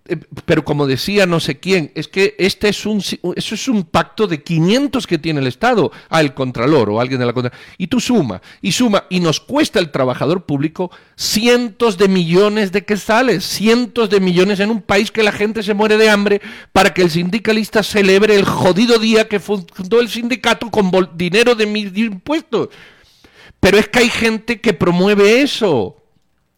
Eh, 0.07 0.19
Pero 0.45 0.67
como 0.67 0.87
decía 0.87 1.25
no 1.25 1.41
sé 1.41 1.59
quién, 1.59 1.91
es 1.95 2.09
que 2.09 2.35
este 2.39 2.69
es 2.69 2.85
un 2.85 2.99
eso 2.99 3.55
es 3.55 3.69
un 3.69 3.85
pacto 3.85 4.27
de 4.27 4.43
500 4.43 5.07
que 5.07 5.17
tiene 5.17 5.41
el 5.41 5.47
Estado, 5.47 5.91
al 6.11 6.35
contralor 6.35 6.91
o 6.91 7.01
alguien 7.01 7.21
de 7.21 7.27
la 7.27 7.33
contra 7.33 7.53
y 7.79 7.87
tú 7.87 8.01
suma 8.01 8.43
y 8.61 8.73
suma 8.73 9.05
y 9.09 9.21
nos 9.21 9.41
cuesta 9.41 9.79
el 9.79 9.91
trabajador 9.91 10.45
público 10.45 10.91
cientos 11.17 11.97
de 11.97 12.09
millones 12.09 12.71
de 12.71 12.85
quetzales, 12.85 13.45
cientos 13.45 14.11
de 14.11 14.21
millones 14.21 14.61
en 14.61 14.71
un 14.71 14.83
país 14.83 15.11
que 15.11 15.23
la 15.23 15.33
gente 15.33 15.63
se 15.63 15.73
muere 15.73 15.97
de 15.97 16.11
hambre 16.11 16.43
para 16.73 16.93
que 16.93 17.01
el 17.01 17.11
sindicalista 17.11 17.83
celebre 17.83 18.35
el 18.35 18.45
jodido 18.45 18.99
día 18.99 19.27
que 19.27 19.41
fundó 19.41 20.01
el 20.01 20.11
sindicato 20.11 20.71
con 20.71 20.91
dinero 21.15 21.55
de 21.55 21.65
mis 21.65 21.97
impuestos. 21.97 22.69
Pero 23.59 23.79
es 23.79 23.89
que 23.89 24.01
hay 24.01 24.11
gente 24.11 24.61
que 24.61 24.75
promueve 24.75 25.41
eso. 25.41 26.04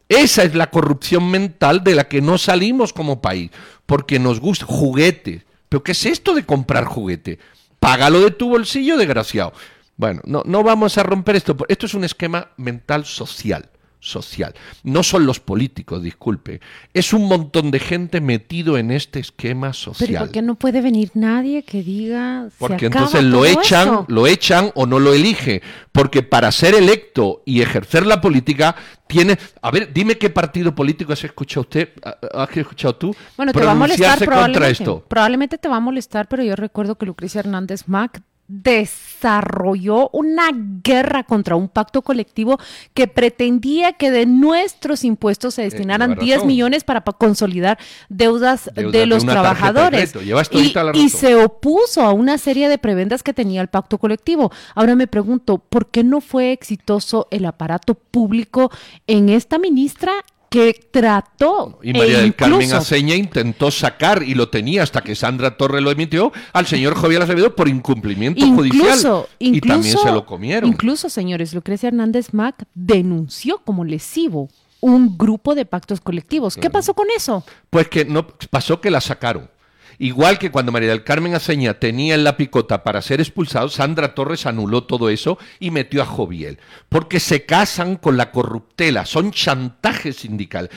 Esa 0.08 0.44
es 0.44 0.54
la 0.54 0.70
corrupción 0.70 1.30
mental 1.30 1.82
de 1.82 1.94
la 1.94 2.08
que 2.08 2.20
no 2.20 2.38
salimos 2.38 2.92
como 2.92 3.20
país, 3.20 3.50
porque 3.86 4.18
nos 4.18 4.40
gusta 4.40 4.66
juguete. 4.66 5.44
¿Pero 5.68 5.82
qué 5.82 5.92
es 5.92 6.06
esto 6.06 6.34
de 6.34 6.44
comprar 6.44 6.84
juguete? 6.84 7.38
Págalo 7.80 8.20
de 8.20 8.30
tu 8.30 8.48
bolsillo, 8.48 8.96
desgraciado. 8.96 9.52
Bueno, 9.96 10.20
no, 10.24 10.42
no 10.44 10.62
vamos 10.62 10.96
a 10.98 11.02
romper 11.02 11.36
esto. 11.36 11.56
Esto 11.68 11.86
es 11.86 11.94
un 11.94 12.04
esquema 12.04 12.50
mental 12.56 13.04
social. 13.04 13.68
Social. 14.06 14.54
No 14.84 15.02
son 15.02 15.26
los 15.26 15.40
políticos, 15.40 16.02
disculpe. 16.02 16.60
Es 16.94 17.12
un 17.12 17.26
montón 17.26 17.70
de 17.70 17.80
gente 17.80 18.20
metido 18.20 18.78
en 18.78 18.90
este 18.90 19.18
esquema 19.18 19.68
Pero 19.70 19.70
¿y 19.70 19.74
social. 19.94 20.22
¿por 20.24 20.32
qué 20.32 20.42
no 20.42 20.54
puede 20.54 20.80
venir 20.80 21.10
nadie 21.14 21.64
que 21.64 21.82
diga... 21.82 22.48
"Se 22.50 22.56
Porque 22.58 22.86
acaba 22.86 23.06
entonces 23.06 23.24
lo 23.24 23.38
todo 23.38 23.46
echan, 23.46 23.88
eso"? 23.88 24.04
lo 24.08 24.26
echan 24.26 24.70
o 24.74 24.86
no 24.86 24.98
lo 25.00 25.12
elige. 25.12 25.60
Porque 25.92 26.22
para 26.22 26.52
ser 26.52 26.74
electo 26.74 27.42
y 27.44 27.62
ejercer 27.62 28.06
la 28.06 28.20
política, 28.20 28.76
tiene. 29.08 29.38
A 29.62 29.70
ver, 29.70 29.92
dime 29.92 30.16
qué 30.18 30.30
partido 30.30 30.74
político 30.74 31.12
has 31.12 31.24
escuchado 31.24 31.62
usted, 31.62 31.88
ha- 32.04 32.42
has 32.42 32.56
escuchado 32.56 32.94
tú 32.96 33.16
Bueno, 33.36 33.52
te 33.52 33.60
va 33.64 33.72
a 33.72 33.74
molestar 33.74 34.18
probablemente. 34.18 34.70
esto. 34.72 35.04
Probablemente 35.08 35.58
te 35.58 35.68
va 35.68 35.76
a 35.76 35.80
molestar, 35.80 36.28
pero 36.28 36.42
yo 36.44 36.54
recuerdo 36.54 36.96
que 36.96 37.06
Lucrecia 37.06 37.40
Hernández 37.40 37.84
Mac 37.88 38.22
desarrolló 38.48 40.08
una 40.12 40.50
guerra 40.82 41.24
contra 41.24 41.56
un 41.56 41.68
pacto 41.68 42.02
colectivo 42.02 42.58
que 42.94 43.08
pretendía 43.08 43.92
que 43.94 44.10
de 44.10 44.26
nuestros 44.26 45.04
impuestos 45.04 45.54
se 45.54 45.62
destinaran 45.62 46.10
lleva 46.10 46.22
10 46.22 46.36
razón. 46.36 46.46
millones 46.48 46.84
para 46.84 47.02
pa- 47.04 47.12
consolidar 47.12 47.78
deudas, 48.08 48.70
Deudas 48.74 48.92
de 48.92 49.06
los 49.06 49.24
de 49.26 49.32
trabajadores. 49.32 50.14
Y, 50.52 50.74
y 50.94 51.08
se 51.08 51.34
opuso 51.34 52.02
a 52.02 52.12
una 52.12 52.38
serie 52.38 52.68
de 52.68 52.78
prebendas 52.78 53.22
que 53.22 53.32
tenía 53.32 53.60
el 53.62 53.68
pacto 53.68 53.98
colectivo. 53.98 54.52
Ahora 54.74 54.94
me 54.94 55.06
pregunto, 55.06 55.58
¿por 55.58 55.88
qué 55.90 56.04
no 56.04 56.20
fue 56.20 56.52
exitoso 56.52 57.28
el 57.30 57.44
aparato 57.46 57.94
público 57.94 58.70
en 59.06 59.28
esta 59.28 59.58
ministra 59.58 60.12
que 60.48 60.88
trató 60.90 61.78
Y 61.82 61.92
María 61.92 62.18
e 62.18 62.22
del 62.22 62.34
Carmen 62.34 62.62
incluso- 62.62 62.76
Aceña 62.76 63.14
intentó 63.14 63.70
sacar, 63.70 64.22
y 64.22 64.34
lo 64.34 64.48
tenía 64.48 64.82
hasta 64.82 65.00
que 65.02 65.14
Sandra 65.14 65.56
Torres 65.56 65.82
lo 65.82 65.90
emitió, 65.90 66.32
al 66.52 66.66
señor 66.66 66.94
Jovial 66.94 67.22
Acevedo 67.22 67.54
por 67.54 67.68
incumplimiento 67.68 68.46
judicial. 68.46 68.86
Incluso, 68.86 69.28
y 69.38 69.60
también 69.60 69.96
se 69.98 70.10
lo 70.12 70.24
comieron. 70.24 70.68
Incluso, 70.70 71.08
señores, 71.10 71.52
Lucrecia 71.54 71.88
Hernández 71.88 72.32
Mac 72.32 72.64
denunció 72.74 73.58
como 73.58 73.84
lesivo 73.84 74.48
un 74.80 75.16
grupo 75.18 75.54
de 75.54 75.64
pactos 75.64 76.00
colectivos. 76.00 76.56
¿Qué 76.56 76.70
pasó 76.70 76.94
con 76.94 77.06
eso? 77.16 77.44
Pues 77.70 77.88
que 77.88 78.04
no 78.04 78.26
pasó 78.50 78.80
que 78.80 78.90
la 78.90 79.00
sacaron. 79.00 79.50
Igual 79.98 80.38
que 80.38 80.50
cuando 80.50 80.72
María 80.72 80.90
del 80.90 81.04
Carmen 81.04 81.34
Aceña 81.34 81.74
tenía 81.74 82.14
en 82.14 82.24
la 82.24 82.36
picota 82.36 82.82
para 82.82 83.02
ser 83.02 83.20
expulsado, 83.20 83.68
Sandra 83.68 84.14
Torres 84.14 84.46
anuló 84.46 84.84
todo 84.84 85.08
eso 85.08 85.38
y 85.58 85.70
metió 85.70 86.02
a 86.02 86.06
Joviel. 86.06 86.58
Porque 86.88 87.20
se 87.20 87.44
casan 87.44 87.96
con 87.96 88.16
la 88.16 88.30
corruptela, 88.30 89.06
son 89.06 89.30
chantajes 89.30 90.16
sindicales. 90.16 90.70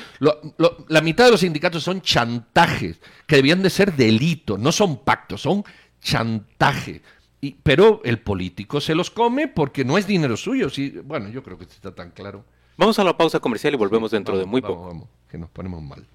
la 0.87 1.01
mitad 1.01 1.25
de 1.25 1.31
los 1.31 1.41
sindicatos 1.41 1.83
son 1.83 2.01
chantajes, 2.01 2.99
que 3.27 3.37
debían 3.37 3.61
de 3.61 3.69
ser 3.69 3.93
delitos, 3.93 4.59
no 4.59 4.71
son 4.71 5.03
pactos, 5.03 5.41
son 5.41 5.63
chantajes. 6.01 7.01
Y, 7.41 7.51
pero 7.63 8.01
el 8.03 8.19
político 8.19 8.81
se 8.81 8.95
los 8.95 9.09
come 9.11 9.47
porque 9.47 9.85
no 9.85 9.97
es 9.97 10.07
dinero 10.07 10.35
suyo. 10.35 10.69
Sí, 10.69 10.89
bueno, 11.03 11.29
yo 11.29 11.43
creo 11.43 11.57
que 11.57 11.63
está 11.65 11.95
tan 11.95 12.11
claro. 12.11 12.43
Vamos 12.77 12.99
a 12.99 13.03
la 13.03 13.17
pausa 13.17 13.39
comercial 13.39 13.73
y 13.73 13.77
volvemos 13.77 14.11
dentro 14.11 14.37
de 14.37 14.45
muy 14.45 14.61
poco. 14.61 14.87
Vamos, 14.87 15.09
que 15.29 15.37
nos 15.37 15.49
ponemos 15.49 15.81
mal. 15.81 16.05